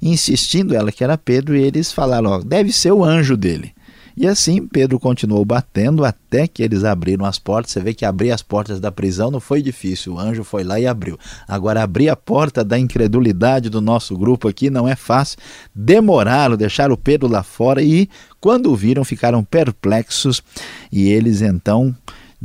Insistindo 0.00 0.74
ela 0.74 0.92
que 0.92 1.02
era 1.02 1.16
Pedro, 1.16 1.56
e 1.56 1.62
eles 1.62 1.92
falaram: 1.92 2.30
ó, 2.30 2.38
deve 2.38 2.72
ser 2.72 2.92
o 2.92 3.04
anjo 3.04 3.36
dele. 3.36 3.73
E 4.16 4.26
assim 4.26 4.66
Pedro 4.66 4.98
continuou 4.98 5.44
batendo 5.44 6.04
até 6.04 6.46
que 6.46 6.62
eles 6.62 6.84
abriram 6.84 7.24
as 7.24 7.38
portas. 7.38 7.72
Você 7.72 7.80
vê 7.80 7.92
que 7.92 8.04
abrir 8.04 8.30
as 8.30 8.42
portas 8.42 8.78
da 8.78 8.92
prisão 8.92 9.30
não 9.30 9.40
foi 9.40 9.60
difícil, 9.60 10.14
o 10.14 10.18
anjo 10.18 10.44
foi 10.44 10.62
lá 10.62 10.78
e 10.78 10.86
abriu. 10.86 11.18
Agora, 11.48 11.82
abrir 11.82 12.08
a 12.08 12.16
porta 12.16 12.64
da 12.64 12.78
incredulidade 12.78 13.68
do 13.68 13.80
nosso 13.80 14.16
grupo 14.16 14.48
aqui 14.48 14.70
não 14.70 14.88
é 14.88 14.94
fácil. 14.94 15.38
Demoraram, 15.74 16.56
deixaram 16.56 16.94
o 16.94 16.98
Pedro 16.98 17.28
lá 17.28 17.42
fora 17.42 17.82
e, 17.82 18.08
quando 18.40 18.70
o 18.70 18.76
viram, 18.76 19.04
ficaram 19.04 19.42
perplexos 19.42 20.42
e 20.92 21.08
eles 21.08 21.42
então 21.42 21.94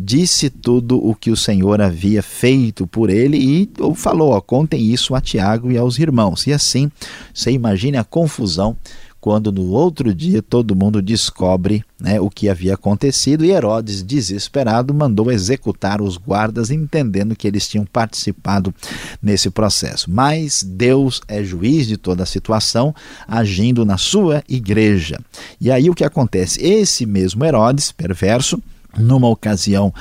disse 0.01 0.49
tudo 0.49 0.97
o 0.97 1.13
que 1.13 1.29
o 1.29 1.35
Senhor 1.35 1.81
havia 1.81 2.23
feito 2.23 2.87
por 2.87 3.09
ele 3.09 3.37
e 3.37 3.69
falou: 3.95 4.31
ó, 4.31 4.41
contem 4.41 4.81
isso 4.81 5.13
a 5.13 5.21
Tiago 5.21 5.71
e 5.71 5.77
aos 5.77 5.99
irmãos. 5.99 6.47
E 6.47 6.53
assim, 6.53 6.89
você 7.33 7.51
imagine 7.51 7.97
a 7.97 8.03
confusão 8.03 8.77
quando 9.21 9.51
no 9.51 9.69
outro 9.71 10.13
dia 10.13 10.41
todo 10.41 10.75
mundo 10.75 11.01
descobre 11.01 11.83
né, 11.99 12.19
o 12.19 12.29
que 12.29 12.47
havia 12.47 12.75
acontecido 12.75 13.43
e 13.43 13.51
Herodes, 13.51 14.01
desesperado, 14.01 14.93
mandou 14.93 15.31
executar 15.31 16.01
os 16.01 16.17
guardas, 16.17 16.71
entendendo 16.71 17.35
que 17.35 17.47
eles 17.47 17.67
tinham 17.67 17.85
participado 17.85 18.73
nesse 19.21 19.49
processo. 19.49 20.09
Mas 20.09 20.63
Deus 20.63 21.21
é 21.27 21.43
juiz 21.43 21.87
de 21.87 21.97
toda 21.97 22.23
a 22.23 22.25
situação, 22.25 22.95
agindo 23.27 23.85
na 23.85 23.97
sua 23.97 24.43
igreja. 24.47 25.19
E 25.59 25.69
aí 25.69 25.89
o 25.89 25.95
que 25.95 26.03
acontece? 26.03 26.63
Esse 26.63 27.05
mesmo 27.05 27.43
Herodes, 27.43 27.91
perverso, 27.91 28.61
numa 28.97 29.27
ocasião 29.29 29.93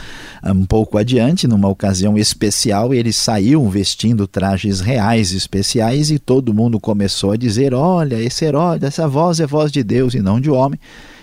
um 0.44 0.64
pouco 0.64 0.96
adiante, 0.96 1.46
numa 1.46 1.68
ocasião 1.68 2.16
especial, 2.16 2.94
eles 2.94 3.16
saíam 3.16 3.68
vestindo 3.68 4.26
trajes 4.26 4.80
reais 4.80 5.32
especiais 5.32 6.10
e 6.10 6.18
todo 6.18 6.54
mundo 6.54 6.80
começou 6.80 7.32
a 7.32 7.36
dizer: 7.36 7.74
Olha, 7.74 8.20
esse 8.20 8.44
Herodes, 8.44 8.86
essa 8.86 9.06
voz 9.06 9.40
é 9.40 9.46
voz 9.46 9.70
de 9.70 9.82
Deus 9.82 10.14
e 10.14 10.20
não 10.20 10.40
de 10.40 10.50
homem. 10.50 10.78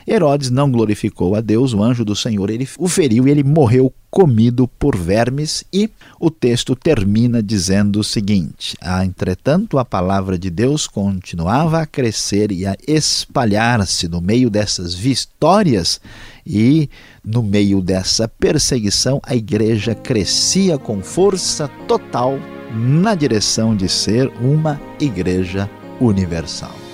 Herodes 0.08 0.52
não 0.52 0.72
glorificou 0.72 1.34
a 1.34 1.42
Deus, 1.42 1.74
o 1.74 1.82
anjo 1.82 2.06
do 2.06 2.16
Senhor 2.16 2.52
ele 2.52 2.70
o 2.78 2.88
feriu 2.88 3.28
e 3.28 3.32
ele 3.32 3.44
morreu 3.44 3.92
comido 4.12 4.68
por 4.68 4.96
vermes. 4.96 5.64
E 5.74 5.90
o 6.20 6.30
texto 6.30 6.76
termina 6.76 7.42
dizendo 7.42 8.00
o 8.00 8.04
seguinte: 8.04 8.78
ah, 8.80 9.04
Entretanto, 9.04 9.80
a 9.80 9.86
palavra 9.86 10.38
de 10.38 10.52
Deus 10.52 10.86
continuava 10.86 11.82
a 11.82 11.88
crescer 11.88 12.52
e 12.52 12.68
a 12.68 12.78
espalhar-se 12.88 14.08
no 14.08 14.22
meio 14.22 14.48
dessas 14.48 14.94
vitórias 14.94 16.00
e 16.46 16.88
no 17.26 17.42
meio 17.42 17.82
dessa 17.82 18.28
perseguição, 18.28 19.20
a 19.24 19.36
igreja 19.36 19.96
crescia 19.96 20.78
com 20.78 21.02
força 21.02 21.68
total 21.88 22.38
na 22.74 23.16
direção 23.16 23.76
de 23.76 23.90
ser 23.90 24.32
uma 24.42 24.80
igreja 25.00 25.70
universal. 26.00 26.85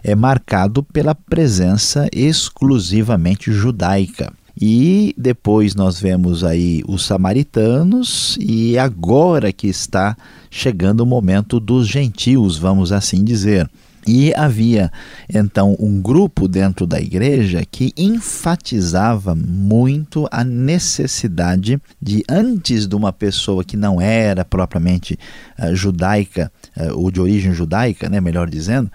é 0.03 0.15
marcado 0.15 0.83
pela 0.83 1.15
presença 1.15 2.07
exclusivamente 2.11 3.51
judaica. 3.51 4.31
E 4.59 5.15
depois 5.17 5.73
nós 5.73 5.99
vemos 5.99 6.43
aí 6.43 6.83
os 6.87 7.05
samaritanos, 7.05 8.37
e 8.39 8.77
agora 8.77 9.51
que 9.51 9.67
está 9.67 10.15
chegando 10.49 11.01
o 11.01 11.05
momento 11.05 11.59
dos 11.59 11.87
gentios, 11.87 12.57
vamos 12.57 12.91
assim 12.91 13.23
dizer. 13.23 13.69
E 14.07 14.33
havia 14.35 14.91
então 15.29 15.75
um 15.79 16.01
grupo 16.01 16.47
dentro 16.47 16.87
da 16.87 16.99
igreja 16.99 17.63
que 17.69 17.93
enfatizava 17.95 19.35
muito 19.35 20.27
a 20.31 20.43
necessidade 20.43 21.79
de, 22.01 22.23
antes 22.27 22.87
de 22.87 22.95
uma 22.95 23.13
pessoa 23.13 23.63
que 23.63 23.77
não 23.77 24.01
era 24.01 24.43
propriamente 24.43 25.17
uh, 25.59 25.75
judaica, 25.75 26.51
uh, 26.75 26.97
ou 26.97 27.11
de 27.11 27.21
origem 27.21 27.53
judaica, 27.53 28.09
né, 28.09 28.19
melhor 28.19 28.49
dizendo, 28.49 28.91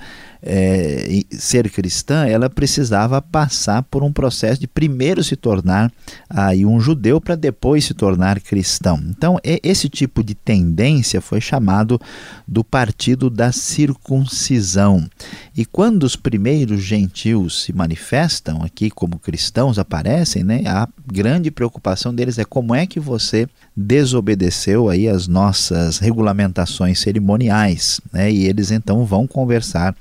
é, 0.48 1.22
ser 1.30 1.68
cristã, 1.70 2.24
ela 2.24 2.48
precisava 2.48 3.20
passar 3.20 3.82
por 3.82 4.04
um 4.04 4.12
processo 4.12 4.60
de 4.60 4.68
primeiro 4.68 5.24
se 5.24 5.34
tornar 5.34 5.92
aí 6.30 6.64
um 6.64 6.78
judeu 6.78 7.20
para 7.20 7.34
depois 7.34 7.84
se 7.84 7.94
tornar 7.94 8.40
cristão. 8.40 9.02
Então, 9.08 9.38
esse 9.42 9.88
tipo 9.88 10.22
de 10.22 10.34
tendência 10.34 11.20
foi 11.20 11.40
chamado 11.40 12.00
do 12.46 12.62
partido 12.62 13.28
da 13.28 13.50
circuncisão. 13.50 15.08
E 15.56 15.64
quando 15.64 16.02
os 16.02 16.16
primeiros 16.16 16.82
gentios 16.82 17.62
se 17.62 17.72
manifestam 17.72 18.62
aqui 18.62 18.90
como 18.90 19.18
cristãos, 19.18 19.78
aparecem, 19.78 20.44
né, 20.44 20.62
a 20.66 20.86
grande 21.06 21.50
preocupação 21.50 22.14
deles 22.14 22.38
é 22.38 22.44
como 22.44 22.74
é 22.74 22.86
que 22.86 23.00
você 23.00 23.48
desobedeceu 23.74 24.90
aí 24.90 25.08
as 25.08 25.26
nossas 25.26 25.98
regulamentações 25.98 26.98
cerimoniais, 27.00 28.00
né? 28.12 28.30
E 28.30 28.44
eles 28.44 28.70
então 28.70 29.04
vão 29.06 29.26
conversar 29.26 29.96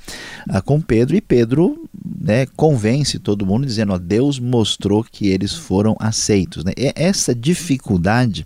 ah, 0.50 0.62
com 0.62 0.82
Pedro 0.82 1.16
e 1.16 1.22
Pedro 1.22 1.88
né, 2.20 2.46
convence 2.56 3.20
todo 3.20 3.46
mundo 3.46 3.66
dizendo: 3.66 3.94
ó, 3.94 3.98
Deus 3.98 4.40
mostrou 4.40 5.04
que 5.04 5.28
eles 5.28 5.54
foram 5.54 5.96
aceitos. 6.00 6.64
Né? 6.64 6.74
E 6.78 6.92
essa 6.96 7.34
dificuldade 7.34 8.46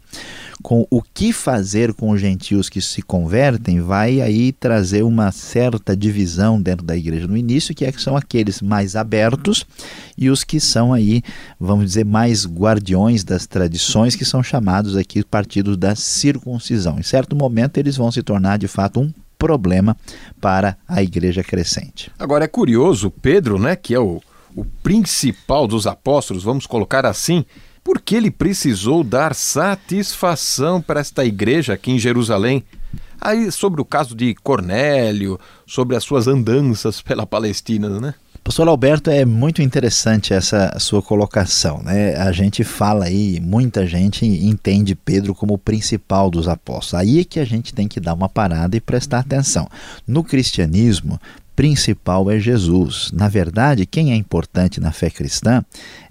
com 0.62 0.86
o 0.90 1.02
que 1.02 1.32
fazer 1.32 1.94
com 1.94 2.12
os 2.12 2.20
gentios 2.20 2.70
que 2.70 2.82
se 2.82 3.02
convertem 3.02 3.82
vai 3.82 4.22
aí 4.22 4.52
trazer 4.52 5.04
uma 5.04 5.32
certa 5.32 5.96
divisão 5.96 6.62
dentro 6.62 6.86
da 6.86 6.98
igreja 6.98 7.28
no 7.28 7.38
início, 7.38 7.74
que, 7.74 7.86
é 7.86 7.92
que 7.92 8.02
são 8.02 8.18
aqueles 8.18 8.62
mais 8.62 8.96
abertos 8.96 9.66
e 10.18 10.30
os 10.30 10.44
que 10.44 10.60
são 10.60 10.94
aí, 10.94 11.24
vamos 11.60 11.86
dizer, 11.86 12.06
mais 12.06 12.46
guardiões 12.46 13.24
das 13.24 13.48
tradições, 13.48 14.16
que 14.16 14.26
são 14.26 14.44
chamados 14.44 14.98
aqui 14.98 15.24
partidos 15.24 15.78
da 15.78 15.96
circuncisão. 15.96 17.00
Em 17.00 17.04
certo 17.04 17.36
momento 17.36 17.78
eles 17.78 17.96
vão 17.96 18.12
se 18.12 18.22
tornar 18.22 18.58
de 18.58 18.68
fato 18.68 19.00
um 19.00 19.14
problema 19.38 19.96
para 20.42 20.78
a 20.86 21.02
igreja 21.02 21.42
crescente. 21.42 22.12
Agora 22.20 22.44
é 22.44 22.48
curioso, 22.48 23.10
Pedro, 23.10 23.58
né, 23.58 23.78
que 23.78 23.94
é 23.94 24.00
o, 24.00 24.22
o 24.54 24.66
principal 24.84 25.66
dos 25.66 25.88
apóstolos, 25.88 26.44
vamos 26.44 26.68
colocar 26.68 27.06
assim, 27.06 27.46
porque 27.84 28.16
ele 28.16 28.32
precisou 28.32 29.04
dar 29.04 29.34
satisfação 29.34 30.82
para 30.82 31.00
esta 31.00 31.26
igreja 31.26 31.74
aqui 31.74 31.92
em 31.92 32.00
Jerusalém. 32.00 32.64
Aí 33.22 33.52
sobre 33.52 33.82
o 33.82 33.86
caso 33.86 34.16
de 34.16 34.34
Cornélio, 34.36 35.40
sobre 35.68 35.96
as 35.96 36.04
suas 36.04 36.28
andanças 36.28 37.02
pela 37.02 37.26
Palestina, 37.26 38.00
né? 38.00 38.14
Pastor 38.44 38.68
Alberto, 38.68 39.12
é 39.12 39.26
muito 39.26 39.62
interessante 39.62 40.34
essa 40.34 40.76
sua 40.80 41.04
colocação. 41.04 41.84
Né? 41.84 42.16
A 42.16 42.32
gente 42.32 42.64
fala 42.64 43.06
aí, 43.06 43.40
muita 43.40 43.86
gente 43.86 44.26
entende 44.26 44.96
Pedro 44.96 45.36
como 45.36 45.54
o 45.54 45.58
principal 45.58 46.32
dos 46.32 46.48
apóstolos. 46.48 46.96
Aí 46.96 47.20
é 47.20 47.24
que 47.24 47.40
a 47.40 47.46
gente 47.46 47.74
tem 47.74 47.88
que 47.88 48.00
dar 48.00 48.14
uma 48.14 48.30
parada 48.30 48.76
e 48.76 48.82
prestar 48.82 49.20
atenção. 49.20 49.70
No 50.08 50.24
cristianismo, 50.24 51.20
principal 51.60 52.32
é 52.32 52.40
Jesus. 52.40 53.12
Na 53.14 53.28
verdade, 53.28 53.86
quem 53.86 54.14
é 54.14 54.16
importante 54.16 54.80
na 54.80 54.94
fé 54.94 55.10
cristã 55.10 55.62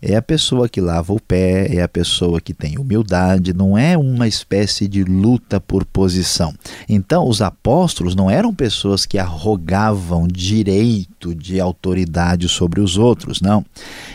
é 0.03 0.15
a 0.15 0.21
pessoa 0.21 0.69
que 0.69 0.79
lava 0.79 1.15
o 1.15 1.19
pé, 1.19 1.75
é 1.75 1.81
a 1.81 1.89
pessoa 1.89 2.39
que 2.39 2.53
tem 2.53 2.77
humildade, 2.77 3.55
não 3.55 3.77
é 3.77 3.97
uma 3.97 4.29
espécie 4.29 4.87
de 4.87 5.03
luta 5.03 5.59
por 5.59 5.87
posição. 5.87 6.53
Então, 6.87 7.27
os 7.27 7.41
apóstolos 7.41 8.15
não 8.15 8.31
eram 8.31 8.55
pessoas 8.55 9.07
que 9.07 9.17
arrogavam 9.17 10.29
direito 10.29 11.35
de 11.35 11.59
autoridade 11.59 12.47
sobre 12.47 12.83
os 12.83 12.99
outros, 12.99 13.41
não. 13.41 13.65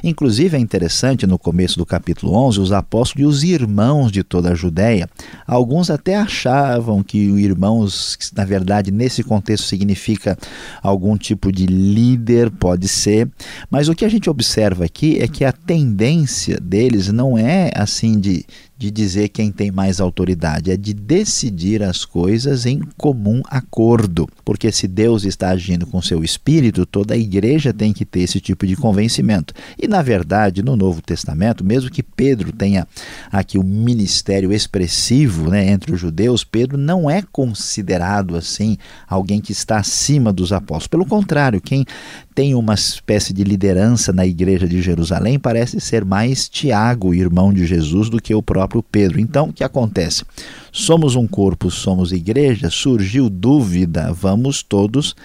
Inclusive, 0.04 0.56
é 0.56 0.60
interessante 0.60 1.26
no 1.26 1.40
começo 1.40 1.80
do 1.80 1.86
capítulo 1.86 2.36
11, 2.36 2.60
os 2.60 2.72
apóstolos 2.72 3.24
e 3.24 3.26
os 3.26 3.44
irmãos 3.44 4.12
de 4.12 4.22
toda 4.22 4.52
a 4.52 4.56
Judéia, 4.56 5.10
alguns 5.48 5.90
até 5.90 6.16
achavam 6.16 7.02
que 7.02 7.18
irmãos, 7.18 8.16
na 8.36 8.46
verdade, 8.46 8.92
nesse 8.92 9.24
contexto 9.24 9.66
significa 9.66 10.38
algum 10.84 11.18
tipo 11.24 11.52
de 11.52 11.66
líder, 11.66 12.52
pode 12.52 12.88
ser, 12.88 13.30
mas 13.70 13.88
o 13.88 13.96
que 13.96 14.06
a 14.06 14.10
gente 14.10 14.30
observa 14.30 14.86
aqui 14.86 15.18
é 15.20 15.28
que 15.28 15.46
a 15.46 15.52
tendência 15.52 16.60
deles 16.60 17.12
não 17.12 17.38
é 17.38 17.72
assim 17.76 18.20
de 18.20 18.46
de 18.84 18.92
dizer 18.92 19.30
quem 19.30 19.50
tem 19.50 19.72
mais 19.72 20.02
autoridade, 20.02 20.70
é 20.70 20.76
de 20.76 20.94
decidir 20.94 21.82
as 21.82 22.04
coisas 22.04 22.66
em 22.66 22.82
comum 22.98 23.42
acordo. 23.46 24.28
Porque 24.44 24.70
se 24.74 24.90
Deus 24.90 25.24
está 25.24 25.52
agindo 25.52 25.88
com 25.88 26.02
seu 26.02 26.22
espírito, 26.22 26.86
toda 26.86 27.14
a 27.14 27.18
igreja 27.18 27.72
tem 27.72 27.94
que 27.94 28.04
ter 28.04 28.20
esse 28.20 28.42
tipo 28.42 28.68
de 28.68 28.76
convencimento. 28.76 29.54
E 29.82 29.88
na 29.88 30.02
verdade, 30.02 30.62
no 30.62 30.76
Novo 30.76 31.02
Testamento, 31.02 31.64
mesmo 31.64 31.90
que 31.90 32.04
Pedro 32.04 32.52
tenha 32.52 32.86
aqui 33.32 33.58
o 33.58 33.62
um 33.62 33.64
ministério 33.64 34.52
expressivo 34.52 35.50
né, 35.50 35.66
entre 35.70 35.94
os 35.94 36.00
judeus, 36.02 36.44
Pedro 36.44 36.78
não 36.78 37.10
é 37.10 37.22
considerado 37.32 38.36
assim 38.36 38.78
alguém 39.08 39.40
que 39.40 39.54
está 39.54 39.78
acima 39.78 40.34
dos 40.34 40.52
apóstolos. 40.52 40.88
Pelo 40.88 41.06
contrário, 41.06 41.62
quem 41.62 41.86
tem 42.34 42.56
uma 42.56 42.74
espécie 42.74 43.32
de 43.32 43.44
liderança 43.44 44.12
na 44.12 44.26
igreja 44.26 44.68
de 44.68 44.82
Jerusalém 44.82 45.38
parece 45.38 45.80
ser 45.80 46.04
mais 46.04 46.50
Tiago, 46.50 47.14
irmão 47.14 47.54
de 47.54 47.66
Jesus, 47.66 48.10
do 48.10 48.22
que 48.22 48.34
o 48.34 48.42
próprio 48.42 48.73
próprio 48.74 48.84
Pedro. 48.84 49.20
Então, 49.20 49.50
o 49.50 49.54
que 49.54 49.64
acontece? 49.64 50.24
Somos 50.72 51.16
um 51.16 51.28
corpo, 51.28 51.70
somos 51.70 52.12
igreja, 52.12 52.70
surgiu 52.70 53.30
dúvida, 53.30 54.12
vamos 54.12 54.64
todos 54.64 55.16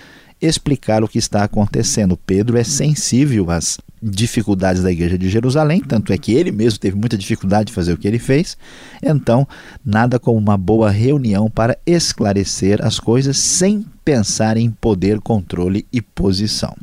explicar 0.41 1.03
o 1.03 1.09
que 1.09 1.19
está 1.19 1.43
acontecendo. 1.43 2.17
Pedro 2.17 2.59
é 2.59 2.63
sensível 2.63 3.51
às 3.51 3.79
dificuldades 4.01 4.83
da 4.83 4.93
igreja 4.93 5.19
de 5.19 5.29
Jerusalém, 5.29 5.81
tanto 5.81 6.13
é 6.13 6.19
que 6.19 6.33
ele 6.33 6.53
mesmo 6.53 6.79
teve 6.79 6.97
muita 6.97 7.19
dificuldade 7.19 7.69
de 7.69 7.73
fazer 7.73 7.93
o 7.93 7.97
que 7.97 8.07
ele 8.07 8.21
fez. 8.21 8.57
Então, 9.03 9.49
nada 9.85 10.21
como 10.21 10.39
uma 10.39 10.57
boa 10.57 10.91
reunião 10.91 11.51
para 11.51 11.77
esclarecer 11.85 12.85
as 12.85 13.01
coisas 13.01 13.37
sem 13.37 13.85
pensar 14.05 14.57
em 14.57 14.71
poder, 14.71 15.19
controle 15.21 15.85
e 15.93 16.01
posição. 16.01 16.77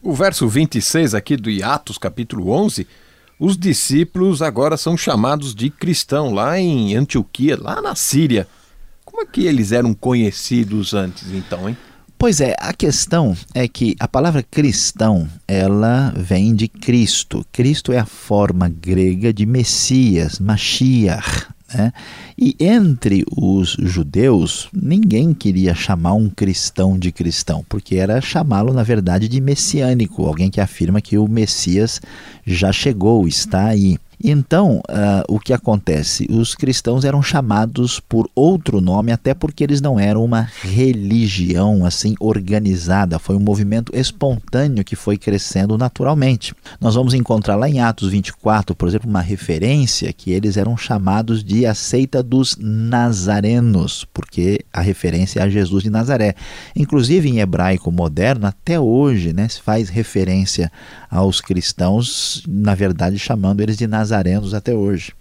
O 0.00 0.14
verso 0.14 0.46
26 0.46 1.12
aqui 1.14 1.36
do 1.36 1.50
Atos, 1.64 1.98
capítulo 1.98 2.50
11, 2.50 2.86
os 3.40 3.56
discípulos 3.56 4.42
agora 4.42 4.76
são 4.76 4.98
chamados 4.98 5.54
de 5.54 5.70
cristão 5.70 6.34
lá 6.34 6.60
em 6.60 6.94
Antioquia, 6.94 7.56
lá 7.58 7.80
na 7.80 7.94
Síria. 7.94 8.46
Como 9.02 9.22
é 9.22 9.24
que 9.24 9.46
eles 9.46 9.72
eram 9.72 9.94
conhecidos 9.94 10.92
antes, 10.92 11.32
então, 11.32 11.66
hein? 11.66 11.76
Pois 12.18 12.38
é, 12.42 12.54
a 12.60 12.74
questão 12.74 13.34
é 13.54 13.66
que 13.66 13.96
a 13.98 14.06
palavra 14.06 14.42
cristão, 14.42 15.26
ela 15.48 16.12
vem 16.14 16.54
de 16.54 16.68
Cristo. 16.68 17.42
Cristo 17.50 17.92
é 17.92 17.98
a 17.98 18.04
forma 18.04 18.68
grega 18.68 19.32
de 19.32 19.46
Messias, 19.46 20.38
Mashiach, 20.38 21.48
né? 21.74 21.92
E 22.36 22.56
entre 22.58 23.24
os 23.36 23.76
judeus, 23.78 24.68
ninguém 24.72 25.32
queria 25.32 25.74
chamar 25.74 26.14
um 26.14 26.28
cristão 26.28 26.98
de 26.98 27.12
cristão, 27.12 27.64
porque 27.68 27.96
era 27.96 28.20
chamá-lo, 28.20 28.72
na 28.72 28.82
verdade, 28.82 29.28
de 29.28 29.40
messiânico, 29.40 30.26
alguém 30.26 30.50
que 30.50 30.60
afirma 30.60 31.00
que 31.00 31.18
o 31.18 31.28
Messias 31.28 32.00
já 32.46 32.72
chegou, 32.72 33.26
está 33.26 33.66
aí. 33.66 33.98
Então, 34.22 34.82
uh, 34.90 35.24
o 35.28 35.40
que 35.40 35.52
acontece? 35.52 36.26
Os 36.30 36.54
cristãos 36.54 37.06
eram 37.06 37.22
chamados 37.22 37.98
por 38.00 38.28
outro 38.34 38.78
nome, 38.78 39.12
até 39.12 39.32
porque 39.32 39.64
eles 39.64 39.80
não 39.80 39.98
eram 39.98 40.22
uma 40.22 40.42
religião 40.62 41.86
assim 41.86 42.14
organizada, 42.20 43.18
foi 43.18 43.34
um 43.34 43.40
movimento 43.40 43.96
espontâneo 43.96 44.84
que 44.84 44.94
foi 44.94 45.16
crescendo 45.16 45.78
naturalmente. 45.78 46.54
Nós 46.78 46.94
vamos 46.94 47.14
encontrar 47.14 47.56
lá 47.56 47.66
em 47.66 47.80
Atos 47.80 48.10
24, 48.10 48.74
por 48.74 48.88
exemplo, 48.88 49.08
uma 49.08 49.22
referência 49.22 50.12
que 50.12 50.32
eles 50.32 50.58
eram 50.58 50.76
chamados 50.76 51.42
de 51.42 51.64
a 51.64 51.74
seita 51.74 52.22
dos 52.22 52.58
nazarenos, 52.60 54.06
porque 54.12 54.60
a 54.70 54.82
referência 54.82 55.40
é 55.40 55.42
a 55.44 55.48
Jesus 55.48 55.82
de 55.82 55.88
Nazaré. 55.88 56.34
Inclusive 56.76 57.30
em 57.30 57.38
hebraico 57.38 57.90
moderno, 57.90 58.46
até 58.46 58.78
hoje, 58.78 59.32
né, 59.32 59.48
se 59.48 59.62
faz 59.62 59.88
referência 59.88 60.70
aos 61.10 61.40
cristãos, 61.40 62.42
na 62.46 62.74
verdade 62.74 63.18
chamando 63.18 63.62
eles 63.62 63.78
de 63.78 63.86
nazarenos 63.86 64.09
até 64.12 64.74
hoje. 64.74 65.12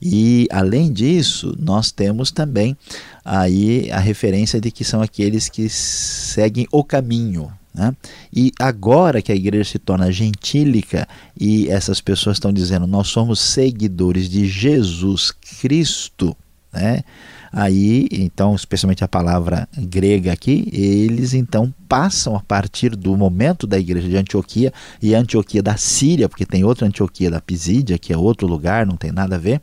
E 0.00 0.46
além 0.50 0.92
disso, 0.92 1.56
nós 1.58 1.90
temos 1.90 2.30
também 2.30 2.76
aí 3.24 3.90
a 3.90 3.98
referência 3.98 4.60
de 4.60 4.70
que 4.70 4.84
são 4.84 5.02
aqueles 5.02 5.48
que 5.48 5.68
seguem 5.68 6.66
o 6.70 6.84
caminho. 6.84 7.52
Né? 7.74 7.94
E 8.32 8.52
agora 8.58 9.20
que 9.20 9.32
a 9.32 9.34
igreja 9.34 9.70
se 9.70 9.78
torna 9.78 10.10
gentílica 10.10 11.06
e 11.38 11.68
essas 11.68 12.00
pessoas 12.00 12.36
estão 12.36 12.52
dizendo 12.52 12.86
nós 12.86 13.08
somos 13.08 13.40
seguidores 13.40 14.28
de 14.28 14.48
Jesus 14.48 15.30
Cristo, 15.60 16.36
né? 16.72 17.04
Aí, 17.52 18.08
então, 18.12 18.54
especialmente 18.54 19.02
a 19.02 19.08
palavra 19.08 19.68
grega 19.76 20.32
aqui, 20.32 20.68
eles 20.72 21.32
então 21.32 21.72
passam 21.88 22.36
a 22.36 22.40
partir 22.40 22.94
do 22.94 23.16
momento 23.16 23.66
da 23.66 23.78
igreja 23.78 24.08
de 24.08 24.16
Antioquia 24.16 24.72
e 25.02 25.14
Antioquia 25.14 25.62
da 25.62 25.76
Síria, 25.76 26.28
porque 26.28 26.44
tem 26.44 26.64
outra 26.64 26.86
Antioquia 26.86 27.30
da 27.30 27.40
Pisídia, 27.40 27.98
que 27.98 28.12
é 28.12 28.16
outro 28.16 28.46
lugar, 28.46 28.86
não 28.86 28.96
tem 28.96 29.10
nada 29.10 29.36
a 29.36 29.38
ver. 29.38 29.60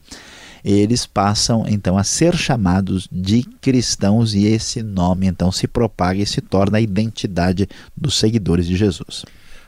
Eles 0.63 1.05
passam 1.05 1.63
então 1.67 1.95
a 1.95 2.03
ser 2.03 2.35
chamados 2.35 3.07
de 3.11 3.43
cristãos 3.61 4.33
e 4.33 4.45
esse 4.45 4.81
nome 4.81 5.27
então 5.27 5.51
se 5.51 5.67
propaga 5.67 6.19
e 6.19 6.25
se 6.25 6.41
torna 6.41 6.79
a 6.79 6.81
identidade 6.81 7.69
dos 7.95 8.17
seguidores 8.17 8.65
de 8.65 8.75
Jesus. 8.75 9.23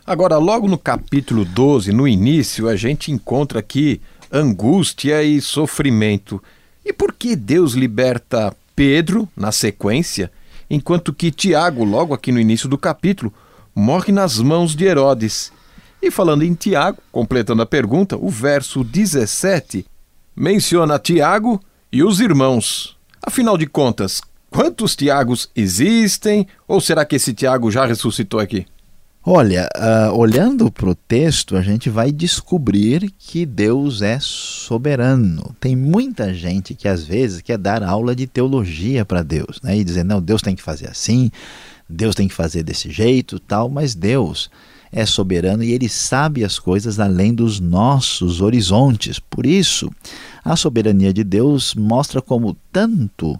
Agora, 0.07 0.37
logo 0.37 0.67
no 0.67 0.77
capítulo 0.77 1.45
12, 1.45 1.91
no 1.91 2.07
início, 2.07 2.67
a 2.67 2.75
gente 2.75 3.11
encontra 3.11 3.59
aqui 3.59 4.01
angústia 4.31 5.21
e 5.21 5.39
sofrimento. 5.39 6.41
E 6.87 6.93
por 6.93 7.11
que 7.11 7.35
Deus 7.35 7.73
liberta 7.73 8.55
Pedro 8.73 9.27
na 9.35 9.51
sequência, 9.51 10.31
enquanto 10.69 11.13
que 11.13 11.31
Tiago, 11.31 11.83
logo 11.83 12.13
aqui 12.13 12.31
no 12.31 12.39
início 12.39 12.69
do 12.69 12.77
capítulo, 12.77 13.33
morre 13.75 14.13
nas 14.13 14.39
mãos 14.39 14.73
de 14.73 14.85
Herodes? 14.85 15.51
E 16.01 16.09
falando 16.09 16.43
em 16.43 16.53
Tiago, 16.53 16.99
completando 17.11 17.61
a 17.61 17.65
pergunta, 17.65 18.15
o 18.15 18.29
verso 18.29 18.85
17 18.85 19.85
menciona 20.33 20.97
Tiago 20.97 21.59
e 21.91 22.01
os 22.01 22.21
irmãos. 22.21 22.95
Afinal 23.21 23.57
de 23.57 23.67
contas, 23.67 24.21
quantos 24.49 24.95
Tiagos 24.95 25.49
existem? 25.53 26.47
Ou 26.65 26.79
será 26.79 27.03
que 27.03 27.17
esse 27.17 27.33
Tiago 27.33 27.69
já 27.69 27.85
ressuscitou 27.85 28.39
aqui? 28.39 28.65
Olha, 29.29 29.67
uh, 29.75 30.17
olhando 30.17 30.71
para 30.71 30.89
o 30.89 30.95
texto, 30.95 31.57
a 31.57 31.61
gente 31.61 31.89
vai 31.89 32.13
descobrir 32.13 33.11
que 33.19 33.45
Deus 33.45 34.01
é 34.01 34.17
soberano. 34.21 35.53
Tem 35.59 35.75
muita 35.75 36.33
gente 36.33 36.73
que 36.73 36.87
às 36.87 37.03
vezes 37.03 37.41
quer 37.41 37.57
dar 37.57 37.83
aula 37.83 38.15
de 38.15 38.25
teologia 38.25 39.03
para 39.03 39.23
Deus, 39.23 39.59
né? 39.61 39.77
E 39.77 39.83
dizer, 39.83 40.05
não, 40.05 40.21
Deus 40.21 40.41
tem 40.41 40.55
que 40.55 40.61
fazer 40.61 40.87
assim, 40.87 41.29
Deus 41.89 42.15
tem 42.15 42.29
que 42.29 42.33
fazer 42.33 42.63
desse 42.63 42.89
jeito, 42.89 43.37
tal, 43.37 43.67
mas 43.67 43.93
Deus 43.93 44.49
é 44.93 45.05
soberano 45.05 45.61
e 45.61 45.73
ele 45.73 45.89
sabe 45.89 46.45
as 46.45 46.57
coisas 46.57 46.97
além 46.97 47.33
dos 47.33 47.59
nossos 47.59 48.39
horizontes. 48.39 49.19
Por 49.19 49.45
isso, 49.45 49.91
a 50.41 50.55
soberania 50.55 51.11
de 51.11 51.25
Deus 51.25 51.75
mostra 51.75 52.21
como 52.21 52.55
tanto 52.71 53.37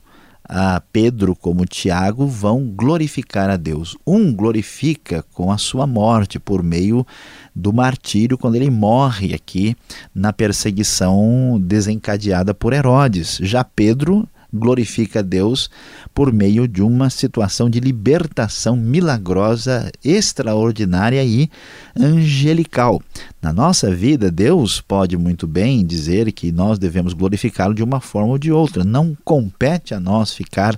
a 0.48 0.82
Pedro 0.94 1.36
como 1.36 1.66
Tiago 1.66 2.26
vão 2.26 2.66
glorificar 2.68 3.50
a 3.50 3.58
Deus. 3.58 3.98
Um 4.06 4.34
glorifica 4.34 5.24
com 5.34 5.52
a 5.52 5.58
sua 5.58 5.86
morte 5.86 6.40
por 6.40 6.64
meio 6.64 7.06
do 7.54 7.74
martírio 7.74 8.38
quando 8.38 8.56
ele 8.56 8.70
morre 8.70 9.34
aqui 9.34 9.76
na 10.16 10.32
perseguição 10.32 11.60
desencadeada 11.62 12.54
por 12.54 12.72
Herodes. 12.72 13.40
Já 13.42 13.64
Pedro 13.64 14.28
glorifica 14.54 15.20
a 15.20 15.22
Deus 15.22 15.70
por 16.14 16.32
meio 16.32 16.68
de 16.68 16.82
uma 16.82 17.10
situação 17.10 17.70
de 17.70 17.80
libertação 17.80 18.76
milagrosa, 18.76 19.92
extraordinária 20.04 21.24
e 21.24 21.50
angelical. 21.96 23.02
Na 23.42 23.54
nossa 23.54 23.94
vida, 23.94 24.32
Deus 24.32 24.82
pode 24.82 25.18
muito 25.18 25.48
bem 25.48 25.86
dizer 25.86 26.32
que 26.32 26.52
nós 26.52 26.80
devemos 26.80 27.14
glorificá-lo 27.14 27.74
de 27.74 27.84
uma 27.84 28.00
forma 28.00 28.32
ou 28.32 28.38
de 28.38 28.52
outra. 28.52 28.84
Não 28.84 29.16
compete 29.24 29.94
a 29.94 30.00
nós 30.00 30.34
ficar 30.34 30.78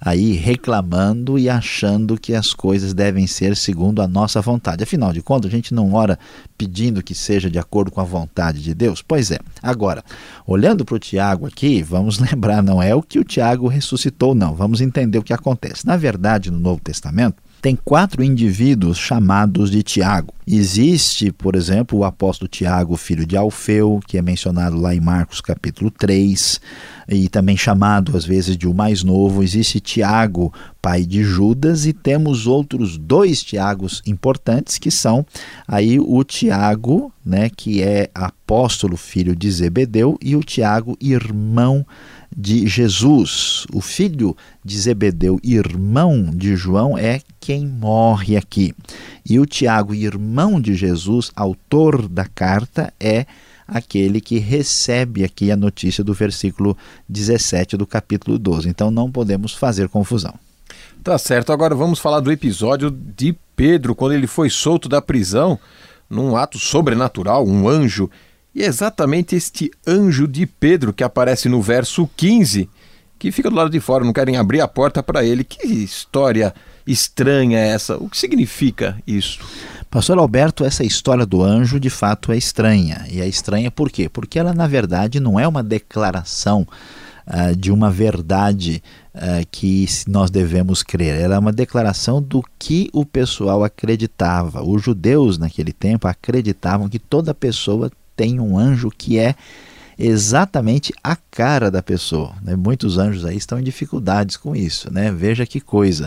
aí 0.00 0.32
reclamando 0.32 1.38
e 1.38 1.48
achando 1.48 2.18
que 2.18 2.34
as 2.34 2.54
coisas 2.54 2.94
devem 2.94 3.26
ser 3.26 3.54
segundo 3.54 4.00
a 4.00 4.08
nossa 4.08 4.40
vontade. 4.40 4.82
Afinal 4.82 5.12
de 5.12 5.20
contas, 5.20 5.50
a 5.50 5.54
gente 5.54 5.74
não 5.74 5.92
ora 5.92 6.18
pedindo 6.56 7.02
que 7.02 7.14
seja 7.14 7.50
de 7.50 7.58
acordo 7.58 7.90
com 7.90 8.00
a 8.00 8.04
vontade 8.04 8.62
de 8.62 8.72
Deus? 8.72 9.02
Pois 9.02 9.30
é. 9.30 9.38
Agora, 9.62 10.02
olhando 10.46 10.84
para 10.84 10.94
o 10.94 10.98
Tiago 10.98 11.46
aqui, 11.46 11.82
vamos 11.82 12.18
lembrar, 12.20 12.62
não 12.62 12.82
é 12.82 12.94
o 12.94 13.02
que 13.02 13.18
o 13.18 13.24
Tiago 13.24 13.68
ressuscitou, 13.68 14.34
não. 14.34 14.54
Vamos 14.54 14.80
entender 14.80 15.18
o 15.18 15.22
que 15.22 15.34
acontece. 15.34 15.86
Na 15.86 15.96
verdade, 15.96 16.50
no 16.50 16.58
Novo 16.58 16.80
Testamento, 16.80 17.42
tem 17.60 17.76
quatro 17.76 18.24
indivíduos 18.24 18.96
chamados 18.96 19.70
de 19.70 19.82
Tiago. 19.82 20.32
Existe, 20.46 21.30
por 21.30 21.54
exemplo, 21.54 21.98
o 21.98 22.04
apóstolo 22.04 22.48
Tiago, 22.48 22.96
filho 22.96 23.26
de 23.26 23.36
Alfeu, 23.36 24.00
que 24.06 24.18
é 24.18 24.22
mencionado 24.22 24.76
lá 24.76 24.94
em 24.94 25.00
Marcos 25.00 25.40
capítulo 25.40 25.90
3, 25.90 26.60
e 27.08 27.28
também 27.28 27.56
chamado 27.56 28.16
às 28.16 28.24
vezes 28.24 28.56
de 28.56 28.66
o 28.66 28.74
mais 28.74 29.04
novo. 29.04 29.42
Existe 29.42 29.78
Tiago, 29.78 30.52
pai 30.80 31.04
de 31.04 31.22
Judas, 31.22 31.86
e 31.86 31.92
temos 31.92 32.46
outros 32.46 32.96
dois 32.96 33.42
Tiagos 33.42 34.02
importantes, 34.06 34.78
que 34.78 34.90
são 34.90 35.24
aí 35.68 36.00
o 36.00 36.24
Tiago, 36.24 37.12
né, 37.24 37.50
que 37.54 37.82
é 37.82 38.10
apóstolo, 38.14 38.96
filho 38.96 39.36
de 39.36 39.50
Zebedeu, 39.50 40.18
e 40.20 40.34
o 40.34 40.42
Tiago, 40.42 40.96
irmão 41.00 41.80
de 41.80 42.19
de 42.36 42.66
Jesus, 42.66 43.66
o 43.72 43.80
filho 43.80 44.36
de 44.64 44.78
Zebedeu, 44.78 45.40
irmão 45.42 46.30
de 46.32 46.54
João, 46.56 46.96
é 46.96 47.20
quem 47.40 47.66
morre 47.66 48.36
aqui. 48.36 48.74
E 49.28 49.38
o 49.38 49.46
Tiago, 49.46 49.94
irmão 49.94 50.60
de 50.60 50.74
Jesus, 50.74 51.32
autor 51.34 52.08
da 52.08 52.24
carta, 52.24 52.92
é 53.00 53.26
aquele 53.66 54.20
que 54.20 54.38
recebe 54.38 55.24
aqui 55.24 55.50
a 55.50 55.56
notícia 55.56 56.02
do 56.02 56.12
versículo 56.12 56.76
17 57.08 57.76
do 57.76 57.86
capítulo 57.86 58.38
12. 58.38 58.68
Então 58.68 58.90
não 58.90 59.10
podemos 59.10 59.54
fazer 59.54 59.88
confusão. 59.88 60.34
Tá 61.02 61.16
certo. 61.16 61.52
Agora 61.52 61.74
vamos 61.74 61.98
falar 61.98 62.20
do 62.20 62.30
episódio 62.30 62.90
de 62.90 63.34
Pedro, 63.56 63.94
quando 63.94 64.12
ele 64.12 64.26
foi 64.26 64.50
solto 64.50 64.88
da 64.88 65.00
prisão, 65.00 65.58
num 66.08 66.36
ato 66.36 66.58
sobrenatural, 66.58 67.46
um 67.46 67.68
anjo 67.68 68.10
e 68.54 68.62
é 68.62 68.66
exatamente 68.66 69.36
este 69.36 69.70
anjo 69.86 70.26
de 70.26 70.46
Pedro 70.46 70.92
que 70.92 71.04
aparece 71.04 71.48
no 71.48 71.62
verso 71.62 72.08
15, 72.16 72.68
que 73.18 73.30
fica 73.30 73.50
do 73.50 73.56
lado 73.56 73.70
de 73.70 73.80
fora, 73.80 74.04
não 74.04 74.12
querem 74.12 74.36
abrir 74.36 74.60
a 74.60 74.66
porta 74.68 75.02
para 75.02 75.24
ele. 75.24 75.44
Que 75.44 75.66
história 75.66 76.54
estranha 76.86 77.58
é 77.58 77.68
essa? 77.68 77.96
O 77.96 78.08
que 78.08 78.18
significa 78.18 78.98
isso? 79.06 79.38
Pastor 79.90 80.18
Alberto, 80.18 80.64
essa 80.64 80.84
história 80.84 81.26
do 81.26 81.42
anjo 81.42 81.78
de 81.78 81.90
fato 81.90 82.32
é 82.32 82.36
estranha. 82.36 83.04
E 83.10 83.20
é 83.20 83.28
estranha 83.28 83.70
por 83.70 83.90
quê? 83.90 84.08
Porque 84.08 84.38
ela, 84.38 84.52
na 84.52 84.66
verdade, 84.66 85.20
não 85.20 85.38
é 85.38 85.46
uma 85.46 85.62
declaração 85.62 86.66
uh, 87.26 87.54
de 87.54 87.70
uma 87.70 87.90
verdade 87.90 88.82
uh, 89.14 89.46
que 89.50 89.86
nós 90.08 90.30
devemos 90.30 90.82
crer. 90.82 91.20
Ela 91.20 91.34
é 91.34 91.38
uma 91.38 91.52
declaração 91.52 92.22
do 92.22 92.42
que 92.58 92.88
o 92.92 93.04
pessoal 93.04 93.62
acreditava. 93.62 94.62
Os 94.62 94.82
judeus, 94.82 95.38
naquele 95.38 95.72
tempo, 95.72 96.08
acreditavam 96.08 96.88
que 96.88 96.98
toda 96.98 97.34
pessoa 97.34 97.90
tem 98.20 98.38
um 98.38 98.58
anjo 98.58 98.90
que 98.90 99.18
é 99.18 99.34
exatamente 99.98 100.92
a 101.02 101.16
cara 101.16 101.70
da 101.70 101.82
pessoa. 101.82 102.34
Né? 102.42 102.54
Muitos 102.54 102.98
anjos 102.98 103.24
aí 103.24 103.38
estão 103.38 103.58
em 103.58 103.62
dificuldades 103.62 104.36
com 104.36 104.54
isso, 104.54 104.92
né? 104.92 105.10
Veja 105.10 105.46
que 105.46 105.58
coisa. 105.58 106.06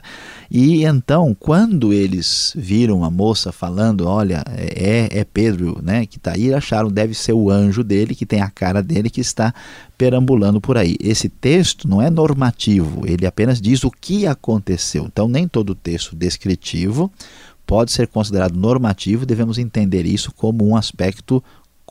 E 0.49 0.85
então, 0.85 1.35
quando 1.39 1.91
eles 1.91 2.53
viram 2.55 3.03
a 3.03 3.09
moça 3.09 3.51
falando, 3.51 4.07
olha, 4.07 4.43
é, 4.47 5.09
é 5.11 5.23
Pedro, 5.23 5.79
né, 5.81 6.05
que 6.05 6.17
está 6.17 6.33
aí, 6.33 6.53
acharam 6.53 6.91
deve 6.91 7.15
ser 7.15 7.33
o 7.33 7.49
anjo 7.49 7.83
dele, 7.83 8.13
que 8.13 8.27
tem 8.27 8.41
a 8.41 8.49
cara 8.49 8.83
dele, 8.83 9.09
que 9.09 9.21
está 9.21 9.51
perambulando 9.97 10.61
por 10.61 10.77
aí. 10.77 10.95
Esse 10.99 11.29
texto 11.29 11.87
não 11.87 11.99
é 11.99 12.11
normativo, 12.11 13.01
ele 13.07 13.25
apenas 13.25 13.59
diz 13.59 13.83
o 13.83 13.89
que 13.89 14.27
aconteceu. 14.27 15.05
Então, 15.05 15.27
nem 15.27 15.47
todo 15.47 15.73
texto 15.73 16.15
descritivo 16.15 17.11
pode 17.65 17.91
ser 17.91 18.07
considerado 18.07 18.55
normativo, 18.55 19.25
devemos 19.25 19.57
entender 19.57 20.05
isso 20.05 20.31
como 20.31 20.67
um 20.67 20.75
aspecto 20.75 21.43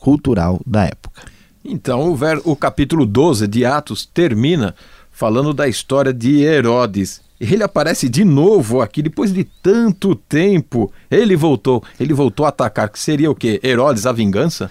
cultural 0.03 0.59
da 0.67 0.83
época. 0.83 1.21
Então, 1.63 2.11
o, 2.11 2.15
ver, 2.15 2.41
o 2.43 2.57
capítulo 2.57 3.05
12 3.05 3.47
de 3.47 3.65
Atos 3.65 4.05
termina 4.05 4.75
falando 5.09 5.53
da 5.53 5.65
história 5.65 6.13
de 6.13 6.41
Herodes. 6.41 7.21
Ele 7.39 7.63
aparece 7.63 8.09
de 8.09 8.25
novo 8.25 8.81
aqui 8.81 9.01
depois 9.01 9.33
de 9.33 9.45
tanto 9.45 10.13
tempo. 10.13 10.91
Ele 11.09 11.37
voltou, 11.37 11.81
ele 11.97 12.13
voltou 12.13 12.45
a 12.45 12.49
atacar, 12.49 12.89
que 12.89 12.99
seria 12.99 13.31
o 13.31 13.35
quê? 13.35 13.61
Herodes 13.63 14.05
a 14.05 14.11
vingança? 14.11 14.69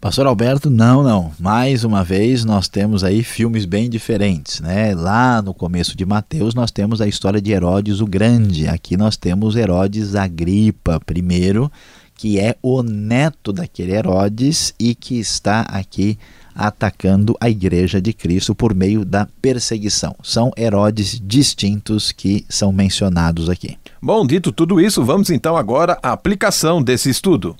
Pastor 0.00 0.26
Alberto, 0.26 0.70
não, 0.70 1.02
não. 1.02 1.32
Mais 1.38 1.84
uma 1.84 2.02
vez 2.02 2.44
nós 2.44 2.68
temos 2.68 3.04
aí 3.04 3.22
filmes 3.22 3.66
bem 3.66 3.90
diferentes, 3.90 4.60
né? 4.60 4.94
Lá 4.94 5.42
no 5.42 5.52
começo 5.52 5.96
de 5.96 6.06
Mateus 6.06 6.54
nós 6.54 6.70
temos 6.70 7.00
a 7.00 7.06
história 7.06 7.40
de 7.40 7.50
Herodes 7.52 8.00
o 8.00 8.06
Grande. 8.06 8.66
Aqui 8.66 8.96
nós 8.96 9.16
temos 9.16 9.56
Herodes 9.56 10.14
Agripa 10.14 11.00
primeiro, 11.04 11.70
que 12.18 12.38
é 12.38 12.56
o 12.60 12.82
neto 12.82 13.52
daquele 13.52 13.92
Herodes 13.92 14.74
e 14.78 14.92
que 14.94 15.18
está 15.18 15.60
aqui 15.60 16.18
atacando 16.52 17.36
a 17.40 17.48
igreja 17.48 18.02
de 18.02 18.12
Cristo 18.12 18.54
por 18.54 18.74
meio 18.74 19.04
da 19.04 19.28
perseguição. 19.40 20.16
São 20.22 20.50
Herodes 20.58 21.22
distintos 21.24 22.10
que 22.10 22.44
são 22.48 22.72
mencionados 22.72 23.48
aqui. 23.48 23.78
Bom, 24.02 24.26
dito 24.26 24.50
tudo 24.50 24.80
isso, 24.80 25.04
vamos 25.04 25.30
então 25.30 25.56
agora 25.56 25.96
à 26.02 26.10
aplicação 26.10 26.82
desse 26.82 27.08
estudo. 27.08 27.56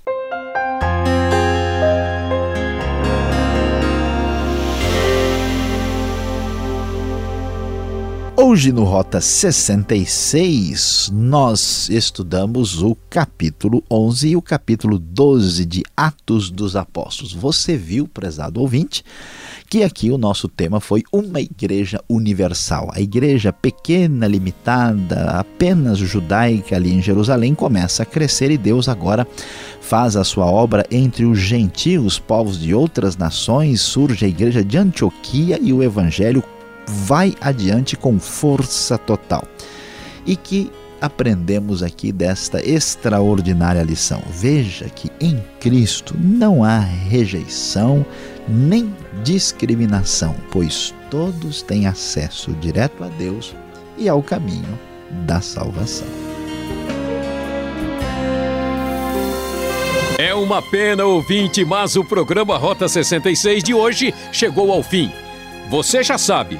Hoje 8.51 8.71
no 8.71 8.83
Rota 8.83 9.21
66, 9.21 11.11
nós 11.13 11.87
estudamos 11.87 12.81
o 12.81 12.97
capítulo 13.07 13.83
11 13.91 14.29
e 14.29 14.35
o 14.35 14.41
capítulo 14.41 14.97
12 14.97 15.63
de 15.67 15.83
Atos 15.95 16.49
dos 16.49 16.75
Apóstolos. 16.75 17.31
Você 17.31 17.77
viu, 17.77 18.07
prezado 18.07 18.59
ouvinte, 18.59 19.03
que 19.69 19.83
aqui 19.83 20.09
o 20.09 20.17
nosso 20.17 20.47
tema 20.47 20.79
foi 20.79 21.03
uma 21.13 21.39
igreja 21.39 22.01
universal. 22.09 22.89
A 22.91 22.99
igreja 22.99 23.53
pequena, 23.53 24.25
limitada, 24.25 25.25
apenas 25.25 25.99
judaica 25.99 26.75
ali 26.75 26.91
em 26.91 27.03
Jerusalém 27.03 27.53
começa 27.53 28.01
a 28.01 28.05
crescer 28.05 28.49
e 28.49 28.57
Deus 28.57 28.89
agora 28.89 29.27
faz 29.79 30.15
a 30.15 30.23
sua 30.23 30.47
obra 30.47 30.87
entre 30.89 31.23
os 31.23 31.37
gentios, 31.37 32.17
povos 32.17 32.59
de 32.59 32.73
outras 32.73 33.15
nações, 33.15 33.79
surge 33.79 34.25
a 34.25 34.27
igreja 34.27 34.63
de 34.63 34.75
Antioquia 34.75 35.59
e 35.61 35.71
o 35.71 35.83
evangelho 35.83 36.43
vai 36.89 37.35
adiante 37.39 37.95
com 37.95 38.19
força 38.19 38.97
total. 38.97 39.43
E 40.25 40.35
que 40.35 40.71
aprendemos 40.99 41.81
aqui 41.83 42.11
desta 42.11 42.59
extraordinária 42.67 43.83
lição? 43.83 44.21
Veja 44.29 44.89
que 44.89 45.09
em 45.19 45.41
Cristo 45.59 46.15
não 46.19 46.63
há 46.63 46.79
rejeição 46.79 48.05
nem 48.47 48.93
discriminação, 49.23 50.35
pois 50.51 50.93
todos 51.09 51.61
têm 51.61 51.85
acesso 51.85 52.51
direto 52.53 53.03
a 53.03 53.07
Deus 53.07 53.55
e 53.97 54.09
ao 54.09 54.23
caminho 54.23 54.79
da 55.25 55.41
salvação. 55.41 56.07
É 60.17 60.33
uma 60.33 60.61
pena, 60.61 61.05
ouvinte, 61.05 61.63
mas 61.63 61.95
o 61.95 62.03
programa 62.03 62.57
Rota 62.57 62.89
66 62.89 63.63
de 63.63 63.73
hoje 63.73 64.13
chegou 64.33 64.71
ao 64.71 64.83
fim. 64.83 65.09
Você 65.69 66.03
já 66.03 66.17
sabe 66.17 66.59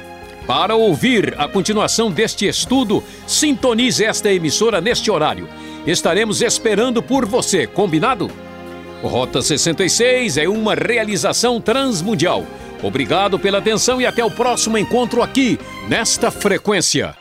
para 0.50 0.76
ouvir 0.76 1.36
a 1.38 1.48
continuação 1.48 2.10
deste 2.10 2.48
estudo, 2.48 3.04
sintonize 3.28 4.04
esta 4.04 4.34
emissora 4.34 4.82
neste 4.82 5.12
horário. 5.12 5.48
Estaremos 5.86 6.42
esperando 6.42 7.04
por 7.04 7.24
você, 7.24 7.68
combinado? 7.68 8.32
Rota 9.04 9.44
66 9.44 10.38
é 10.38 10.50
uma 10.50 10.74
realização 10.74 11.62
transmundial. 11.62 12.48
Obrigado 12.82 13.38
pela 13.38 13.60
atenção 13.60 14.02
e 14.02 14.08
até 14.08 14.26
o 14.26 14.32
próximo 14.32 14.76
encontro 14.76 15.22
aqui, 15.22 15.60
nesta 15.88 16.32
frequência. 16.32 17.19